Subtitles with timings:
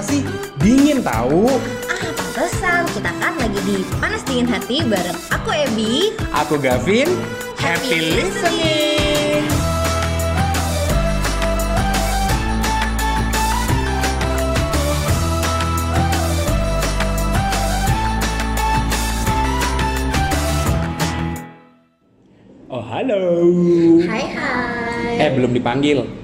[0.00, 0.24] Masa sih?
[0.64, 1.60] Dingin tahu.
[1.84, 6.16] Ah, pantesan kita kan lagi di Panas Dingin Hati bareng aku Ebi.
[6.32, 7.20] Aku Gavin.
[7.60, 9.44] Happy Happy listening.
[22.72, 23.20] Oh halo.
[24.08, 25.28] Hai hai.
[25.28, 26.19] Eh belum dipanggil.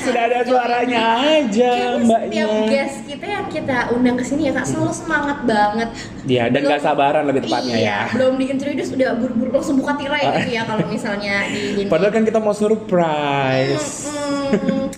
[0.00, 2.42] Sudah ada suaranya aja Kayaknya mbaknya.
[2.42, 5.88] setiap guest kita yang kita undang ke sini ya kak selalu semangat banget.
[6.24, 8.00] Iya dan Belum- gak sabaran lebih tepatnya iya, ya.
[8.10, 11.82] Belum diintroduce udah buru-buru langsung buka tirai gitu ya kalau misalnya di ini.
[11.86, 14.08] Padahal kan kita mau surprise.
[14.50, 14.88] Mm-mm.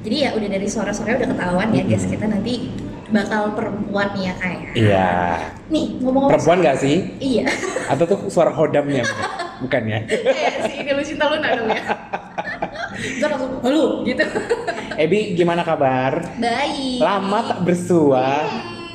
[0.00, 2.72] Jadi ya udah dari suara-suaranya udah ketahuan ya guys kita nanti
[3.10, 4.70] bakal perempuan ya kayak.
[4.72, 5.10] Iya.
[5.66, 6.30] Nih ngomong-ngomong.
[6.30, 6.96] Perempuan gak sih?
[7.18, 7.48] Iya.
[7.88, 9.02] Atau tuh suara hodamnya?
[9.60, 10.00] Bukan ya?
[10.06, 11.82] Kayak si ini lu cinta Luna dong ya.
[13.00, 14.24] Terus langsung halo gitu.
[15.02, 16.36] Ebi gimana kabar?
[16.36, 17.00] Baik.
[17.00, 18.28] Lama tak bersua.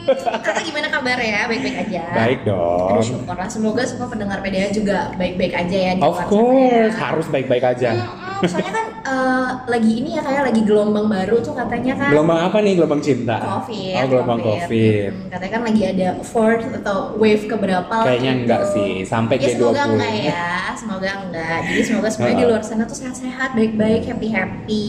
[0.06, 1.50] Kakak gimana kabar ya?
[1.50, 2.04] Baik-baik aja.
[2.14, 3.02] Baik Aduh dong.
[3.02, 7.02] syukurlah semoga semua pendengar PDA juga baik-baik aja ya di Of sana course, ya.
[7.02, 7.90] harus baik-baik aja.
[7.98, 12.40] Mm-mm, soalnya kan eh, lagi ini ya kayak lagi gelombang baru tuh katanya kan Gelombang
[12.42, 12.74] apa nih?
[12.74, 13.36] Gelombang cinta?
[13.38, 13.94] COVID.
[13.96, 15.12] Oh, gelombang COVID.
[15.14, 18.42] Hmm, katanya kan lagi ada fourth atau wave keberapa Kayaknya gitu.
[18.44, 19.54] enggak sih, sampai Ya G20.
[19.56, 21.58] semoga enggak ya, semoga enggak.
[21.64, 24.86] Jadi semoga semuanya di luar sana tuh sehat-sehat, baik-baik, happy-happy.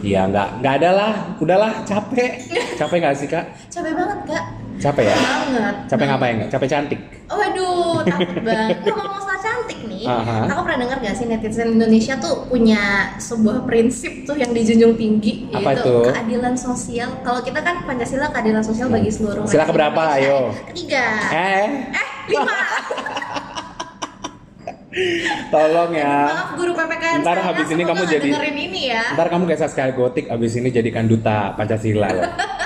[0.00, 1.12] Iya, enggak, enggak ada lah.
[1.36, 2.32] Udahlah, capek.
[2.78, 3.44] Capek nggak sih, Kak?
[3.68, 4.44] Capek banget kak,
[4.78, 5.16] Capek ya?
[5.16, 5.74] banget.
[5.86, 6.36] Capek ngapain?
[6.48, 7.00] Capek cantik?
[7.28, 8.76] Waduh, takut banget.
[8.84, 10.48] Ngomong masalah cantik nih, Aha.
[10.48, 12.82] aku pernah dengar gak sih netizen Indonesia tuh punya
[13.16, 15.96] sebuah prinsip tuh yang dijunjung tinggi, Apa yaitu itu?
[16.08, 17.10] keadilan sosial.
[17.20, 20.02] Kalau kita kan Pancasila keadilan sosial bagi seluruh Sila keberapa?
[20.14, 20.54] Ayo.
[20.68, 21.04] Ketiga.
[21.28, 22.54] Eh, Eh, lima.
[25.52, 26.16] tolong ya.
[26.28, 29.04] Maaf guru PPKN Ntar saya, habis ini kamu jadi- dengerin ini ya.
[29.14, 32.24] Ntar kamu kayak Saskia Gotik abis ini jadikan duta Pancasila loh.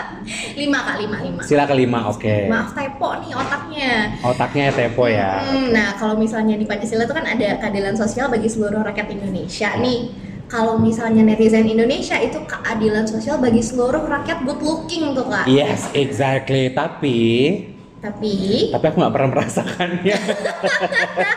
[0.52, 1.40] Lima kak, lima, lima.
[1.42, 2.46] Sila kelima, oke.
[2.46, 3.92] Maaf typo nih otaknya.
[4.22, 5.42] Otaknya tepo ya.
[5.42, 9.74] Hmm, nah, kalau misalnya di Pancasila itu kan ada keadilan sosial bagi seluruh rakyat Indonesia
[9.82, 10.14] nih.
[10.46, 15.48] Kalau misalnya netizen Indonesia itu keadilan sosial bagi seluruh rakyat good looking tuh kak.
[15.48, 16.68] Yes, exactly.
[16.70, 17.18] Tapi,
[18.02, 18.32] Tapi
[18.74, 20.18] tapi aku nggak pernah merasakannya.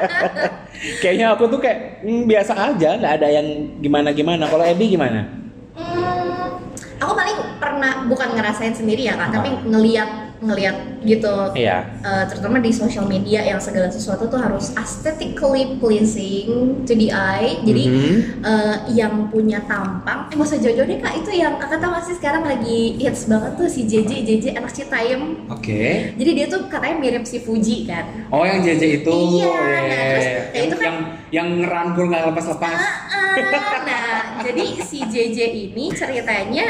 [1.02, 3.48] Kayaknya aku tuh kayak hmm, biasa aja, nggak ada yang
[3.86, 4.50] gimana-gimana.
[4.50, 5.30] Kalau Ebi gimana?
[5.78, 6.50] hmm,
[6.98, 9.36] aku paling pernah bukan ngerasain sendiri ya kak, Apa?
[9.38, 11.36] tapi ngeliat ngeliat gitu.
[11.54, 11.86] Iya.
[12.02, 17.62] Eh, terutama di sosial media yang segala sesuatu tuh harus aesthetically pleasing to the eye.
[17.62, 18.16] Jadi Mhm.
[18.42, 22.06] eh, yang punya tampang, eh gak usah jauh-jauh deh kak, itu yang kakak tahu nggak
[22.06, 25.46] sih sekarang lagi hits banget tuh si JJ, JJ anak Citayam.
[25.48, 26.14] Oke.
[26.16, 28.28] Jadi dia tuh katanya mirip si Fuji kan.
[28.30, 30.32] Oh yang JJ itu, Iya, ya, nah, terus ya.
[30.34, 30.98] ya yang, itu kan- yang
[31.32, 32.80] yang ngerangkul nggak lepas-lepas.
[32.80, 33.82] Ah, ah.
[33.84, 35.38] nah, jadi si JJ
[35.70, 36.66] ini ceritanya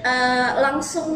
[0.00, 1.08] eh, langsung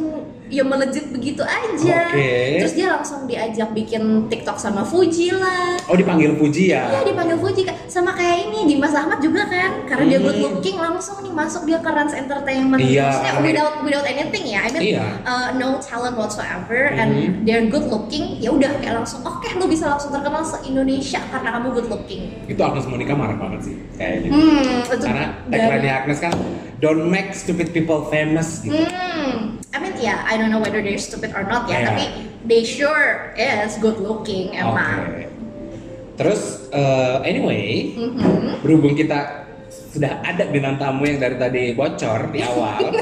[0.47, 1.99] ya melejit begitu aja.
[2.07, 2.61] Oke.
[2.61, 5.81] Terus dia langsung diajak bikin TikTok sama Fuji lah.
[5.87, 6.91] Oh dipanggil Puji ya?
[6.91, 10.27] Iya dipanggil Fuji sama kayak ini Dimas Ahmad juga kan karena dia Hmm.
[10.27, 13.09] good looking langsung nih masuk dia ke Rans Entertainment Iya.
[13.09, 15.05] maksudnya without without anything ya I mean Iya.
[15.23, 17.01] uh, no talent whatsoever Mhm.
[17.01, 17.11] and
[17.43, 21.49] they're good looking ya udah kayak langsung oke lu bisa langsung terkenal se Indonesia karena
[21.51, 24.31] kamu good looking Itu Agnes Monica marah banget sih kayaknya.
[24.31, 26.33] hmm itu Karena dari- tagline Agnes kan
[26.83, 28.75] don't make stupid people famous gitu.
[28.75, 31.87] Hmm, I mean ya, I don't know whether they're stupid or not ya, Iya.
[31.95, 32.05] tapi
[32.43, 35.31] they sure is good looking emang.
[36.19, 38.67] Terus eh, anyway, Mhm.
[38.67, 39.47] berhubung kita
[39.95, 42.81] sudah ada bintang tamu yang dari tadi bocor di awal.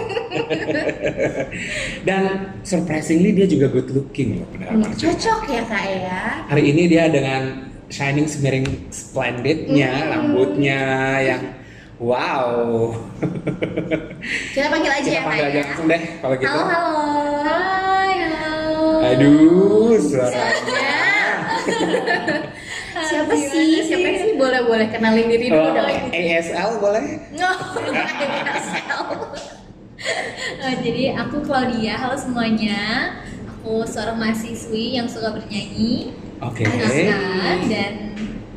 [2.07, 2.23] Dan
[2.63, 6.21] surprisingly dia juga good looking loh benar Hmm, Cocok ya kak ya.
[6.53, 10.11] Hari ini dia dengan shining smearing splendidnya, Hmm.
[10.11, 10.81] rambutnya
[11.19, 11.43] yang
[12.01, 12.91] wow.
[14.51, 15.65] Kita panggil aja Kita ya panggil aja ya.
[15.65, 16.49] langsung deh kalau gitu.
[16.51, 16.97] Halo halo.
[17.45, 18.85] Hai halo.
[19.03, 20.89] Aduh, suaranya.
[23.01, 23.85] Siapa sih?
[23.85, 24.31] Siapa sih?
[24.35, 26.11] Boleh boleh kenalin diri dulu Oh, dong.
[26.11, 27.05] ASL boleh?
[27.33, 27.51] No,
[27.87, 29.01] ASL.
[30.61, 33.13] Eh, jadi aku Claudia, halo semuanya.
[33.51, 36.65] Aku seorang mahasiswi yang suka bernyanyi, Oke.
[36.65, 38.10] anak dan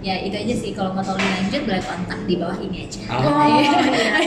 [0.04, 0.72] ya itu aja sih.
[0.72, 3.00] Kalau mau tahu lebih lanjut boleh kontak di bawah ini aja.
[3.10, 3.24] Oh,
[3.56, 3.72] iya.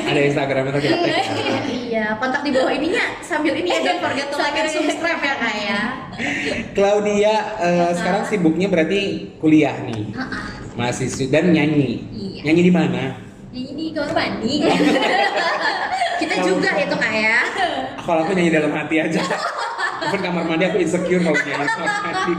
[0.08, 1.23] ada Instagramnya tuh kita tag ya.
[1.69, 5.34] Iya, kontak di bawah ininya sambil ini ya don't forget to like and subscribe ya
[5.37, 5.81] kak ya.
[6.73, 9.00] Claudia eh, sekarang sibuknya berarti
[9.37, 10.44] kuliah nih, Ah, ah.
[10.75, 12.00] mahasiswi dan nyanyi.
[12.11, 12.40] Iya.
[12.49, 13.05] Nyanyi di mana?
[13.52, 14.55] Nyanyi di kamar mandi.
[16.20, 17.38] Kita juga itu kak ya.
[18.00, 19.20] Kalau aku nyanyi dalam hati aja.
[20.06, 22.32] Even kamar mandi aku insecure kalau nyanyi kamar mandi.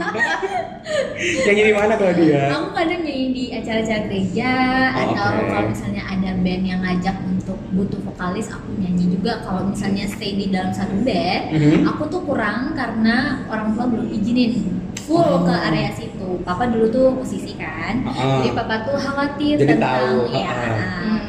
[1.44, 2.42] nyanyi di mana Claudia?
[2.50, 4.52] aku kadang nyanyi di acara-acara gereja
[4.88, 5.44] Oh, atau oke.
[5.46, 10.32] kalau misalnya ada band yang ngajak untuk butuh vokalis aku nyanyi juga kalau misalnya stay
[10.34, 11.80] di dalam satu band Mhm.
[11.86, 13.16] aku tuh kurang karena
[13.46, 14.52] orang tua belum izinin
[14.98, 15.42] full Oh.
[15.42, 18.40] ke area situ papa dulu tuh musisi kan Ah.
[18.40, 21.20] jadi papa tuh khawatir Jadi tentang tahu, ya ah.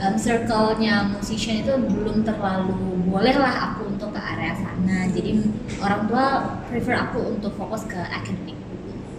[0.00, 2.76] um, circle-nya musician itu belum terlalu
[3.06, 4.67] boleh lah aku untuk ke area sana
[5.08, 5.30] jadi
[5.78, 6.24] orang tua
[6.66, 8.56] prefer aku untuk fokus ke akademik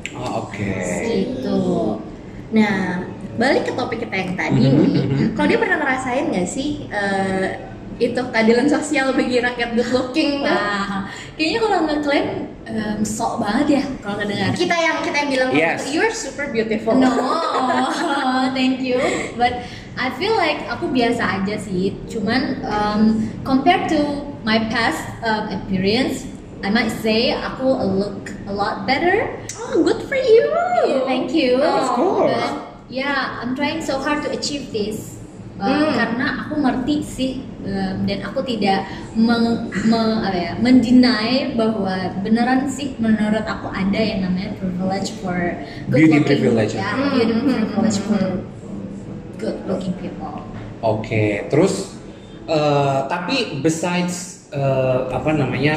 [0.10, 0.74] Oh, oke.
[1.06, 1.60] gitu
[2.50, 3.06] Nah,
[3.38, 5.06] balik ke topik kita yang tadi nih.
[5.06, 5.38] mhm.
[5.38, 7.62] Kalau dia pernah ngerasain nggak sih eh,
[8.00, 10.42] itu keadilan sosial bagi rakyat good looking?
[10.42, 12.28] Wah, kayaknya kalau ngeklaim
[12.72, 14.56] um, sok banget ya kalau ngedengar.
[14.56, 15.92] Kita yang kita yang bilang Yes.
[15.92, 16.96] you're super beautiful.
[16.96, 17.12] No,
[18.58, 18.98] thank you.
[19.36, 19.68] But
[20.00, 21.92] I feel like aku biasa aja sih.
[22.08, 26.24] Cuman um, compared to my past um, experience,
[26.64, 29.28] I might say aku look a lot better.
[29.60, 30.48] Oh, good for you.
[30.88, 31.60] Yeah, thank you.
[31.60, 32.32] Of course.
[32.32, 35.19] But yeah, I'm trying so hard to achieve this.
[35.60, 35.92] Uh, Hmm.
[35.92, 37.32] Karena aku ngerti sih
[37.68, 44.00] um, dan aku tidak meng, me- apa ya, mendeny bahwa beneran sih menurut aku ada
[44.00, 45.36] yang namanya privilege for
[45.92, 46.74] good Beauty looking privilege.
[46.74, 48.40] ya, Hmm, beauty hmm, privilege hmm, for hmm.
[49.36, 50.48] good looking people.
[50.80, 52.00] Oke, terus
[52.48, 55.76] eh, tapi besides eh, apa namanya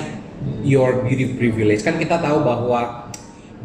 [0.63, 3.11] your beauty privilege kan kita tahu bahwa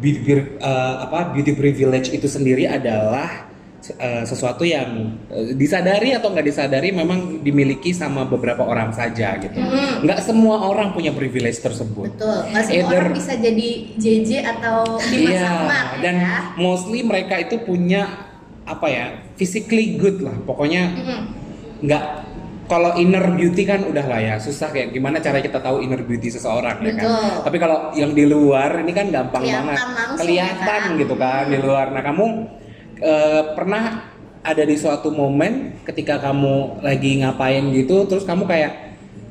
[0.02, 0.22] beauty
[0.58, 3.47] eh, apa beauty privilege itu sendiri adalah
[3.94, 4.88] eh, sesuatu yang
[5.28, 9.56] eh, disadari atau nggak disadari memang dimiliki sama beberapa orang saja gitu.
[9.56, 10.04] Hmm.
[10.04, 12.12] Nggak semua orang punya privilege tersebut.
[12.14, 12.38] Betul.
[12.52, 16.36] Nggak semua Either- orang bisa jadi JJ atau Dimas Iya, Ahmad dan ya.
[16.56, 18.28] mostly mereka itu punya
[18.62, 20.36] apa ya physically good lah.
[20.44, 21.20] Pokoknya Mm-mm.
[21.80, 22.04] nggak
[22.68, 26.28] kalau inner beauty kan udah lah ya susah kayak gimana cara kita tahu inner beauty
[26.28, 27.32] seseorang ya kan Betul.
[27.48, 31.00] tapi kalau yang di luar ini kan gampang Kelihatan banget kelihatan ya kan?
[31.00, 32.24] gitu kan di luar nah kamu
[33.00, 34.04] eh, pernah
[34.40, 38.72] ada di suatu momen ketika kamu lagi ngapain gitu terus kamu kayak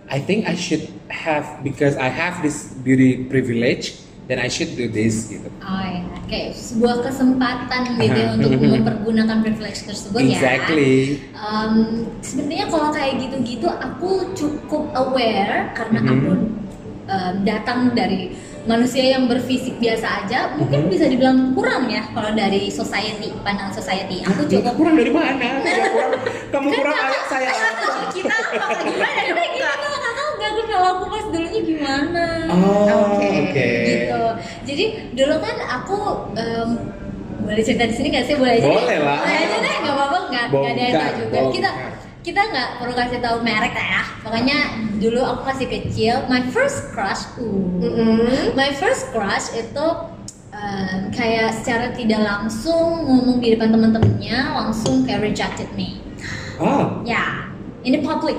[0.07, 3.97] I think I should have because I have this beauty privilege
[4.27, 9.37] then I should do this gitu Oh ya, kayak sebuah kesempatan gitu ya untuk mempergunakan
[9.39, 10.35] privilege tersebut ya.
[10.35, 16.11] exactly Um, sebenarnya kalau kayak gitu-gitu aku cukup aware karena Mhm.
[16.11, 16.31] aku
[17.07, 20.92] um, datang dari manusia yang berfisik biasa aja mungkin Mhm.
[20.92, 25.88] bisa dibilang kurang ya kalau dari society pandangan society aku cukup kurang dari mana Saya
[25.88, 26.12] kurang,
[26.51, 27.50] kamu kurang kayak saya?
[28.12, 33.30] Kita apa gimana gitu nggak tahu nggak kalau aku pas dulunya gimana Oh, Oke.
[33.48, 33.68] oke.
[33.86, 34.21] gitu
[34.63, 35.98] jadi dulu kan aku
[36.36, 36.69] um,
[37.39, 39.19] boleh cerita di sini nggak sih boleh aja Boleh lah.
[39.24, 41.71] boleh aja deh nggak apa-apa nggak ada yang tahu juga kita.
[42.27, 44.03] Kita nggak perlu kasih tahu merek lah ya.
[44.19, 44.59] Pokoknya
[45.00, 49.88] dulu aku masih kecil my first crush uh, my first crush itu
[50.51, 56.03] um, kayak secara tidak langsung ngomong di depan teman-temannya langsung kayak rejected me.
[56.59, 57.47] Oh, ya
[57.88, 58.35] in the public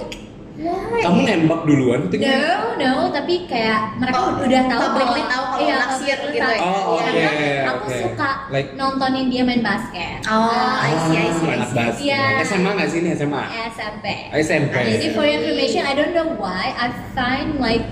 [0.58, 0.98] Why?
[0.98, 5.62] kamu nembak duluan tuh No, no, tapi kayak mereka Oh, udah tahu kalau- tahu kalau
[5.62, 6.58] iya, naksir gitu ya.
[6.58, 7.98] Oh, Iya, oke, karena aku oke.
[8.02, 10.18] suka Like- nontonin dia main basket.
[10.26, 11.78] Oh, I see, I see, I anak see.
[11.78, 12.02] basket.
[12.02, 12.22] Iya.
[12.42, 13.42] SMA nggak sih ini SMA?
[13.70, 14.06] SMP.
[14.36, 14.74] SMP.
[14.74, 17.86] Jadi for your information, I don't know why I find like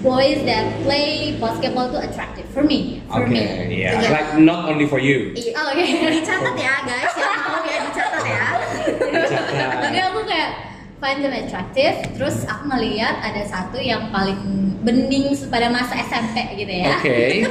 [0.00, 3.02] boys that play basketball tuh attractive for me.
[3.04, 3.42] For Oke, me.
[3.68, 3.90] iya.
[3.92, 4.08] Iya.
[4.08, 5.34] Like not only for you.
[5.34, 5.58] Iya.
[5.58, 5.82] Oh, oke.
[6.14, 8.46] Dicatat ya guys, ya mau ya dicatat ya.
[9.76, 10.69] Tapi aku kayak
[11.00, 11.96] find them attractive.
[12.14, 14.38] Terus aku ngeliat ada satu yang paling
[14.80, 16.96] bening pada masa SMP gitu ya.
[16.96, 17.18] Oke.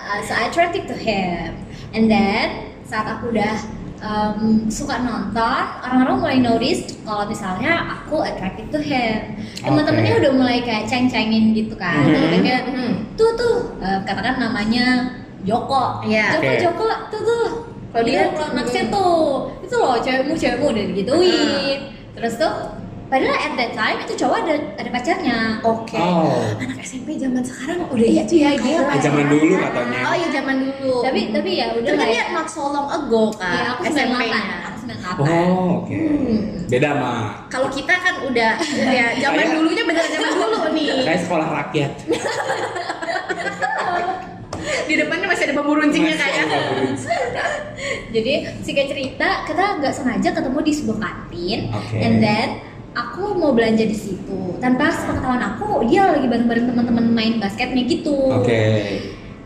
[0.00, 1.54] Uh, so I attracted to him.
[1.92, 3.52] And then saat aku udah
[4.00, 9.36] um, suka nonton, orang-orang mulai notice kalau misalnya aku attracted to him.
[9.60, 10.20] Teman-temannya Oke.
[10.24, 12.00] udah mulai kayak ceng-cengin gitu kan.
[12.08, 12.16] Mhm.
[12.16, 12.90] Udah kayak Mhm.
[13.14, 16.00] tuh tuh uh, katakan namanya Joko.
[16.02, 16.40] Iya.
[16.40, 16.58] Joko Oke.
[16.64, 17.46] Joko tuh tuh.
[17.92, 19.24] Kalau dia- Itu kalau naksir tuh.
[19.62, 21.78] Itu loh cewekmu cewekmu udah digituin.
[22.16, 22.54] Terus tuh
[23.10, 25.38] padahal at that time itu cowok ada ada pacarnya.
[25.66, 25.98] Oke.
[25.98, 26.46] Oh.
[26.62, 28.82] Anak SMP zaman sekarang udah gitu ya gitu.
[28.86, 30.00] kayak zaman dulu katanya.
[30.06, 30.94] Oh iya zaman dulu.
[31.02, 32.34] Tapi tapi ya udah Tapi kan lah dia ya.
[32.34, 33.54] not so long ago kan.
[33.54, 33.82] Iya, aku.
[33.90, 34.66] 98.
[34.70, 35.26] Aku 98.
[35.26, 35.90] Oh, oke.
[35.98, 36.38] Hmm.
[36.70, 37.50] Beda mah.
[37.50, 38.52] Kalau kita kan udah
[38.94, 41.02] ya zaman dulunya bener zaman dulu nih.
[41.02, 41.92] Saya sekolah rakyat.
[44.88, 46.44] Di depannya masih ada bambu runcingnya kayak.
[46.48, 46.74] bambu
[48.10, 48.32] Jadi
[48.66, 51.96] singkat cerita kita nggak sengaja ketemu di sebuah kantin, Oke.
[51.96, 52.48] and then
[52.94, 54.58] aku mau belanja di situ.
[54.58, 58.16] Tanpa sepengetahuan aku, dia lagi bareng-bareng teman-teman main basketnya gitu.
[58.34, 58.62] Oke.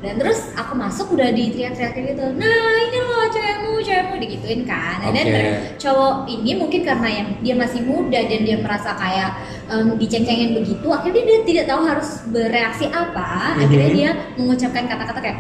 [0.05, 2.25] Dan terus aku masuk udah diteriak-teriakin gitu.
[2.37, 5.01] Nah ini loh cewekmu, cewekmu digituin kan.
[5.01, 5.33] Dan Oke.
[5.33, 9.31] mereka- cowok ini mungkin karena yang dia masih muda dan dia merasa kayak
[9.65, 13.57] em, diceng-cengin begitu, akhirnya dia tidak tahu harus bereaksi apa.
[13.57, 13.97] Akhirnya Mhm.
[13.97, 15.39] dia mengucapkan kata-kata kayak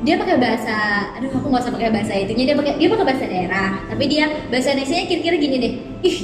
[0.00, 0.76] dia pakai bahasa,
[1.14, 4.24] aduh aku nggak usah pakai bahasa itunya dia pakai dia pakai bahasa daerah, tapi dia
[4.48, 6.18] bahasa Indonesia kira-kira gini deh, ih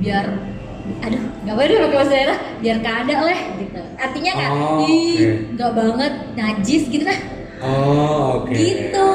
[0.00, 0.26] biar
[0.98, 3.80] aduh nggak boleh pakai bahasa daerah biar kada lah gitu.
[3.96, 5.18] Artinya kan Oh, ih
[5.52, 7.20] nggak banget najis gitu nah
[7.56, 8.52] Oh, oke.
[8.52, 9.08] gitu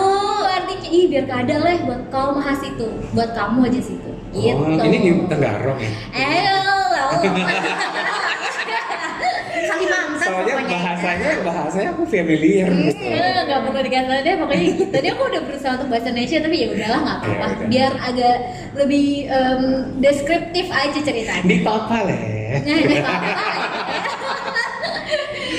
[0.43, 4.81] artinya ih biar kada lah buat kau mahas itu buat kamu aja situ gitu Oh,
[4.81, 5.89] ini di Tenggarong ya?
[6.11, 6.71] eh lalu
[7.21, 8.30] Kalimantan
[10.31, 12.95] Soalnya bahasanya bahasanya aku familiar gitu.
[12.97, 14.83] Eh, nggak perlu dikasih deh pokoknya gitu.
[14.89, 18.35] tadi aku udah berusaha untuk bahasa Indonesia tapi ya udahlah nggak apa-apa Ya biar agak
[18.73, 19.61] lebih em,
[19.99, 22.23] deskriptif aja ceritanya Di apa leh?
[22.57, 23.31] Nah, ini apa-apa.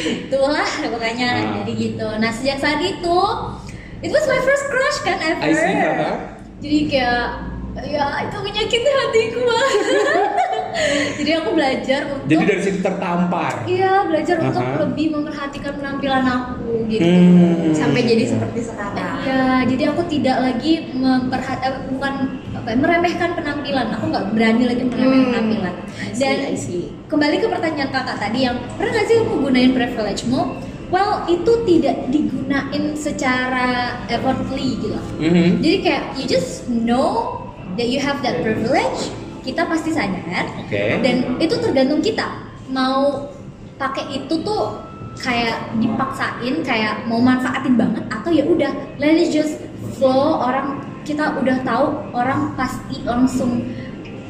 [0.03, 1.53] itulah pokoknya Ah.
[1.61, 3.19] jadi gitu nah sejak saat itu
[4.01, 6.17] it was my first crush kan ever I see, uh-huh.
[6.59, 7.25] jadi kayak
[7.83, 9.73] ya itu menyakiti hatiku banget
[11.19, 13.53] jadi aku belajar untuk Jadi dari situ tertampar.
[13.65, 14.79] iya belajar untuk Aha.
[14.83, 17.73] lebih memperhatikan penampilan aku gitu Hmm.
[17.73, 19.15] sampai jadi seperti sekarang.
[19.23, 22.15] Iya, jadi aku tidak lagi memperhat eh, bukan
[22.53, 23.87] apa ya, meremehkan penampilan.
[23.93, 25.31] Aku nggak berani lagi meremehkan Hmm.
[25.31, 25.75] penampilan.
[25.93, 26.85] I see, Dan I see.
[27.07, 30.43] kembali ke pertanyaan kakak tadi yang pernah nggak sih kamu gunain privilege-mu?
[30.89, 33.69] Well, itu tidak digunain secara
[34.07, 35.01] effortly gitu.
[35.19, 35.65] Mhm.
[35.65, 37.41] Jadi kayak you just know
[37.75, 39.09] that you have that privilege.
[39.43, 40.47] Kita pasti sadar.
[40.63, 41.03] Oke.
[41.03, 42.27] Dan itu tergantung kita.
[42.71, 43.29] Mau
[43.77, 44.79] pakai itu tuh
[45.19, 48.73] kayak dipaksain kayak mau manfaatin banget atau ya udah
[49.03, 49.59] let it just
[49.99, 50.41] flow.
[50.41, 53.67] Orang kita udah tahu orang pasti langsung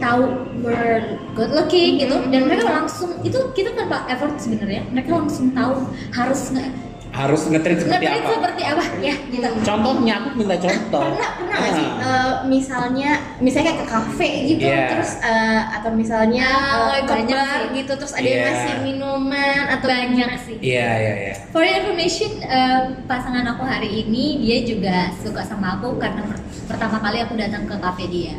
[0.00, 0.33] tahu
[0.64, 2.16] we're good looking gitu.
[2.33, 4.83] Dan mereka langsung itu kita tanpa effort sebenarnya.
[4.90, 6.66] Mereka langsung tahu harus nge
[7.12, 8.25] Harus ngetrit seperti apa?
[8.26, 11.04] seperti apa ya gitu Contohnya aku minta contoh.
[11.07, 12.00] pernah pernah nggak sih Ah.
[12.00, 14.88] eh, misalnya misalnya kayak ke kafe gitu Iya.
[14.90, 17.69] terus eh, atau misalnya Ah, eh, ke banyak bar sih.
[17.76, 18.47] gitu terus ada yang Iya.
[18.49, 21.35] ngasih minuman atau banyak sih Iya, iya, iya.
[21.49, 26.40] For your information, eh, pasangan aku hari ini dia juga suka sama aku karena per-
[26.66, 28.35] pertama kali aku datang ke cafe dia.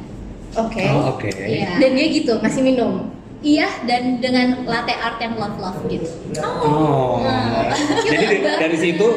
[0.51, 1.29] oke Oh, oke.
[1.29, 1.77] Iya.
[1.77, 3.05] dan dia gitu ngasih minum
[3.43, 6.07] Iya, dan dengan latte art yang love love gitu.
[6.39, 7.19] Oh.
[7.19, 7.75] Nah.
[8.07, 9.07] Jadi dari, situ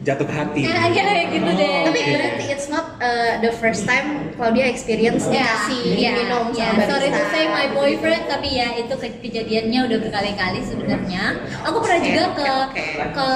[0.00, 0.62] jatuh hati.
[0.62, 1.82] Ya, kayak gitu Oh, deh.
[1.82, 2.12] tapi oke.
[2.14, 6.70] berarti it's not uh, the first time Claudia experience Ya, dikasih ya, minum ya.
[6.70, 11.34] sama Sorry to say my boyfriend, tapi ya itu ke- kejadiannya udah berkali-kali sebenarnya.
[11.66, 12.82] Aku pernah Oke, juga ke oke.
[13.10, 13.28] ke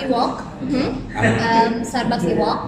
[0.00, 0.88] Ewok, Mhm.
[1.18, 2.58] um, Starbucks Ewok,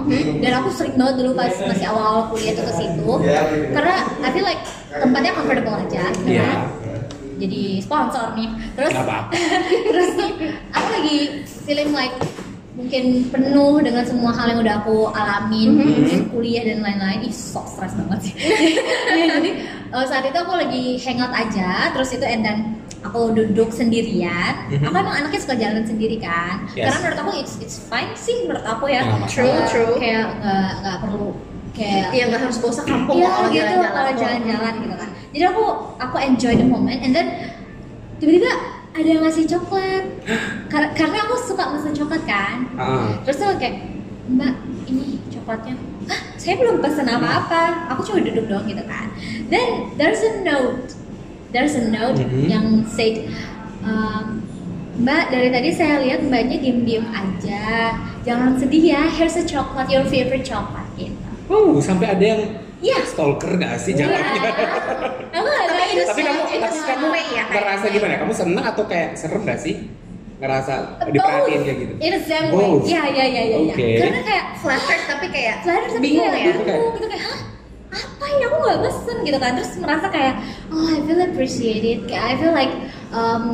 [0.42, 3.11] dan aku sering banget dulu pas masih awal-awal kuliah tuh ke situ,
[3.71, 6.02] karena I feel like tempatnya comfortable aja.
[6.12, 6.50] gitu Iya.
[7.37, 8.49] Jadi sponsor nih.
[8.73, 9.33] Terus apa-apa.
[9.91, 10.31] terus tuh
[10.71, 11.19] aku lagi
[11.62, 12.14] feeling like
[12.75, 15.87] mungkin penuh dengan semua hal yang udah aku alamin Mhm.
[15.95, 18.35] mungkin kuliah dan lain-lain ih sok stres banget sih
[19.14, 19.50] Ya, jadi
[19.88, 22.59] eh, saat itu aku lagi hangout aja terus itu and then
[23.00, 24.91] aku duduk sendirian Mhm.
[24.91, 26.91] aku emang anaknya suka jalan sendiri kan Yes.
[26.91, 29.31] karena menurut aku it's it's fine sih menurut aku ya masalah.
[29.31, 29.95] True, Eh, true.
[29.97, 31.29] kayak nggak nggak perlu
[31.71, 33.93] kayak Iya nggak harus bosan kampung Iya kalau gitu jalan-jalan.
[33.93, 35.11] kalau jalan-jalan gitu kan.
[35.35, 35.64] Jadi aku
[35.99, 37.26] aku enjoy the moment and then
[38.17, 38.47] tiba-tiba
[38.95, 40.07] ada yang ngasih coklat.
[40.71, 42.71] Kar- karena aku suka mesen coklat kan.
[42.79, 43.19] Ah.
[43.26, 43.91] Terus tuh kayak
[44.25, 44.55] Mbak
[44.87, 45.75] ini coklatnya.
[46.07, 47.91] Hah, saya belum pesen apa-apa.
[47.91, 49.11] Aku cuma duduk doang gitu kan.
[49.50, 50.95] Then there's a note.
[51.50, 52.47] There's a note Mhm.
[52.47, 53.26] yang said
[53.83, 54.47] um,
[54.95, 57.99] Mbak, dari tadi saya lihat mbaknya diem-diem aja.
[58.23, 59.03] Jangan sedih ya.
[59.11, 61.19] Here's a chocolate, your favorite chocolate gitu.
[61.50, 62.43] Oh, sampai ada yang
[62.85, 62.99] Iya.
[63.07, 64.21] stalker gak sih jalannya?
[64.37, 64.50] Iya.
[65.33, 68.14] Aku nggak Tapi tahu itu Tapi kamu, tapi kamu ya, kayak- ngerasa gimana?
[68.21, 69.75] Kamu seneng atau kayak serem gak sih?
[70.35, 70.73] Ngerasa
[71.07, 71.93] diperhatiin kayak gitu?
[71.97, 72.69] In the same way.
[72.85, 73.57] Iya iya iya iya.
[73.64, 73.88] Oke.
[73.97, 76.55] Karena kayak flattered tapi kayak flattered tapi bingung kayak ya.
[76.61, 77.41] bingung gitu kayak hah
[77.95, 80.35] apa ya aku nggak pesen gitu kan terus merasa kayak
[80.69, 82.75] oh I feel appreciated kayak I feel like
[83.14, 83.45] um,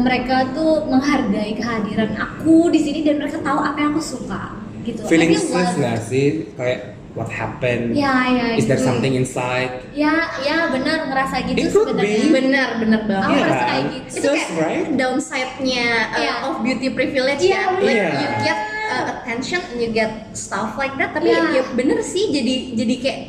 [0.00, 5.04] mereka tuh menghargai kehadiran aku di sini dan mereka tahu apa yang aku suka gitu
[5.04, 6.48] Feeling stress gak sih?
[6.56, 7.92] Kayak what happened?
[7.92, 8.88] Ya ya Is there gitu.
[8.88, 9.84] something inside?
[9.92, 12.24] Ya ya benar ngerasa gitu It could sebenarnya.
[12.24, 12.32] be.
[12.32, 13.68] benar benar banget Aku Iya merasa kan?
[13.68, 14.08] kayak gitu.
[14.16, 14.86] itu kayak right?
[14.96, 16.32] downside-nya uh, Iya.
[16.48, 18.08] of beauty privilege Iya, ya like Iya.
[18.16, 18.58] you get
[18.88, 21.60] uh, attention and you get stuff like that tapi Iya.
[21.60, 23.20] ya bener sih jadi jadi kayak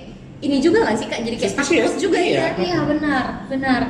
[0.41, 2.39] ini juga gak sih kak jadi kayak takut juga Iya.
[2.39, 3.81] ya Iya benar, benar.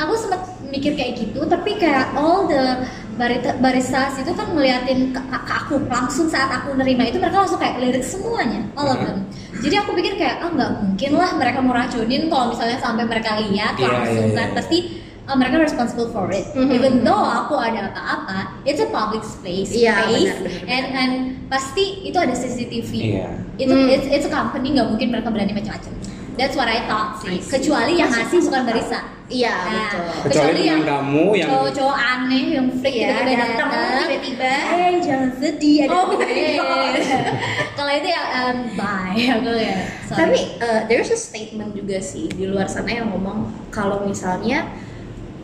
[0.00, 2.88] Aku sempat mikir kayak gitu, tapi kayak all the
[3.20, 7.60] barista baristas itu kan ngeliatin ke, ke aku langsung saat aku nerima itu mereka langsung
[7.60, 9.28] kayak lirik semuanya, all of them.
[9.60, 13.36] Jadi aku pikir kayak ah nggak mungkin lah mereka mau racunin kalau misalnya sampai mereka
[13.38, 14.56] lihat Iya, langsung iya, kan iya.
[14.56, 14.78] pasti
[15.22, 16.42] ah, mereka responsible for it.
[16.50, 16.70] Mhm.
[16.70, 21.12] Even though aku ada apa-apa, it's a public space, Iya, space, benar, benar, and and
[21.46, 23.28] pasti itu ada CCTV Iya.
[23.56, 23.88] itu Hmm.
[23.88, 25.92] it's, it's a company nggak mungkin mereka berani macam-macam
[26.34, 29.00] that's what I thought sih kecuali yang ngasih bukan barista
[29.30, 30.10] Iya, Nah, betul.
[30.26, 33.70] Kecuali teman kamu yang cowok-cowok aneh yang freak Iya, tiba-tiba datang
[34.02, 34.52] tiba-tiba.
[34.74, 36.18] eh jangan sedih ada Oh gue."
[37.80, 40.18] kalau itu ya um, bye aku ya sorry.
[40.20, 44.68] Tapi uh, there's a statement juga sih di luar sana yang ngomong kalau misalnya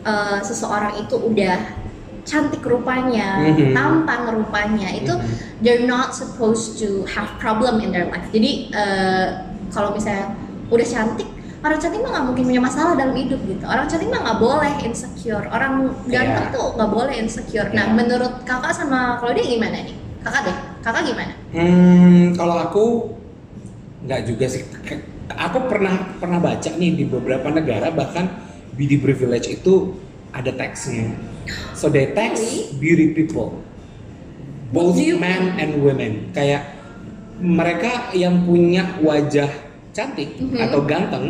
[0.05, 1.57] uh, seseorang itu udah
[2.21, 3.71] cantik rupanya, Mhm.
[3.71, 5.63] tampan rupanya, itu Mhm.
[5.63, 8.27] they're not supposed to have problem in their life.
[8.29, 10.35] Jadi uh, kalau misalnya
[10.67, 11.23] udah cantik,
[11.63, 13.63] orang cantik mah nggak mungkin punya masalah dalam hidup gitu.
[13.63, 15.47] Orang cantik mah nggak boleh insecure.
[15.47, 16.53] Orang ganteng Iya.
[16.53, 17.69] tuh nggak boleh insecure.
[17.71, 17.95] Nah, Iya.
[17.95, 19.95] menurut kakak sama Claudia gimana nih?
[20.19, 21.33] Kakak deh, kakak gimana?
[21.51, 22.85] Hmm, kalau aku
[24.07, 24.63] nggak juga sih.
[25.27, 28.31] Aku pernah pernah baca nih di beberapa negara bahkan
[28.79, 29.99] beauty privilege itu
[30.31, 31.11] ada teksnya.
[31.75, 32.39] So they tax
[32.79, 33.59] beauty people,
[34.71, 36.31] both men and women.
[36.31, 36.71] Kayak
[37.37, 39.51] mereka yang punya wajah
[39.91, 40.57] cantik Mhm.
[40.57, 41.25] atau ganteng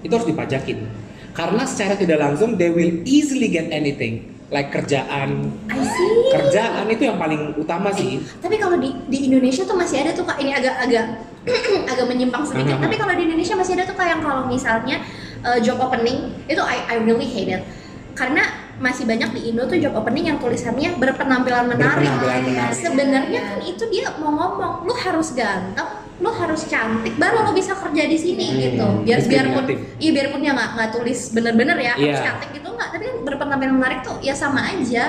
[0.00, 0.88] itu harus dipajakin.
[1.32, 5.48] Karena secara tidak langsung they will easily get anything, like kerjaan.
[6.30, 8.20] Kerjaan itu yang paling utama sih.
[8.38, 11.04] Tapi kalau di di Indonesia tuh masih ada tuh kak ini agak agak
[11.90, 12.78] agak menyimpang sedikit.
[12.78, 15.00] Tapi kalau di Indonesia masih ada tuh kak yang kalau misalnya
[15.42, 17.64] uh, job opening itu I I really hate it.
[18.12, 22.08] Karena masih banyak di Indo tuh job opening yang tulisannya berpenampilan menarik.
[22.08, 22.76] Berpenampilan menarik.
[22.76, 25.88] Sebenarnya kan itu dia mau ngomong, lu harus ganteng,
[26.18, 28.86] lu harus cantik, baru lu bisa kerja di sini Hmm, gitu.
[29.02, 29.64] Biar biarpun,
[29.96, 32.24] iya biarpun ya nggak nggak tulis bener-bener ya harus Iya.
[32.24, 32.88] cantik gitu nggak.
[32.90, 35.04] Tapi kan berpenampilan menarik tuh ya sama aja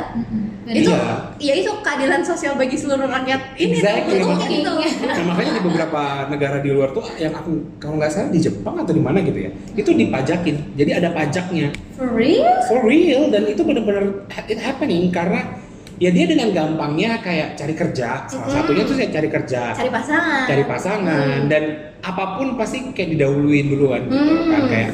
[0.63, 1.03] Itu Iya.
[1.37, 4.15] ya itu keadilan sosial bagi seluruh rakyat ini Exactly.
[4.17, 4.47] tuh Makanya.
[4.49, 4.71] gitu.
[5.03, 8.75] Nah makanya di beberapa negara di luar tuh yang aku kalau nggak salah di Jepang
[8.77, 10.55] atau di mana gitu ya itu dipajakin.
[10.73, 11.67] Jadi ada pajaknya.
[11.93, 12.47] For real?
[12.65, 13.27] For real.
[13.27, 15.59] Dan itu benar-benar it happening karena
[15.95, 18.23] ya dia dengan gampangnya kayak cari kerja.
[18.25, 19.61] Salah satunya tuh saya cari kerja.
[19.73, 20.43] Cari pasangan.
[20.47, 21.27] Cari pasangan.
[21.43, 21.47] Hmm.
[21.51, 21.63] dan
[21.99, 24.47] apa pun pasti kayak didahuluin duluan gitu Hmm.
[24.49, 24.89] kan kayak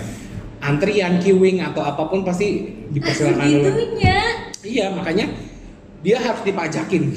[0.60, 3.70] antrian queuing atau apa pun pasti dipersilakan dulu.
[4.60, 5.26] Iya makanya
[6.06, 7.15] dia harus dipajakin.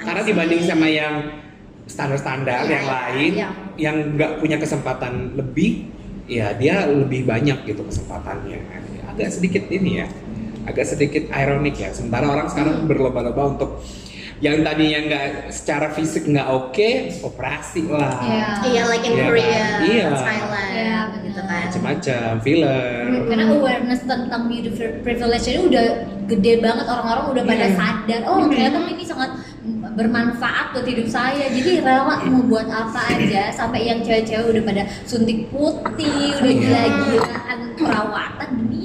[0.00, 1.14] Karena dibanding sama yang
[1.84, 3.48] standar-standar Iya, yang lain iya.
[3.76, 5.90] yang nggak punya kesempatan lebih
[6.30, 8.62] ya dia lebih banyak gitu kesempatannya.
[9.10, 10.06] Agak sedikit ini ya
[10.70, 11.90] agak sedikit ironik ya.
[11.90, 13.70] Sementara orang sekarang berlomba-lomba untuk
[14.40, 16.90] yang tadinya nggak secara fisik nggak oke
[17.22, 18.48] operasi lah Iya.
[18.64, 19.80] iya like in Iya Korea kan?
[19.84, 20.06] Iya.
[20.16, 23.24] Thailand Iya, gitu kan macam-macam filler Hmm.
[23.28, 25.84] karena awareness tentang beauty privilege ini udah
[26.24, 27.76] gede banget orang-orang udah pada Iya.
[27.76, 28.48] sadar oh Hmm.
[28.48, 29.30] ternyata ini sangat
[29.90, 34.82] bermanfaat buat hidup saya jadi rela mau buat apa aja sampai yang cewek-cewek udah pada
[35.04, 36.60] suntik putih udah Iya.
[36.88, 38.79] gila-gilaan perawatan demi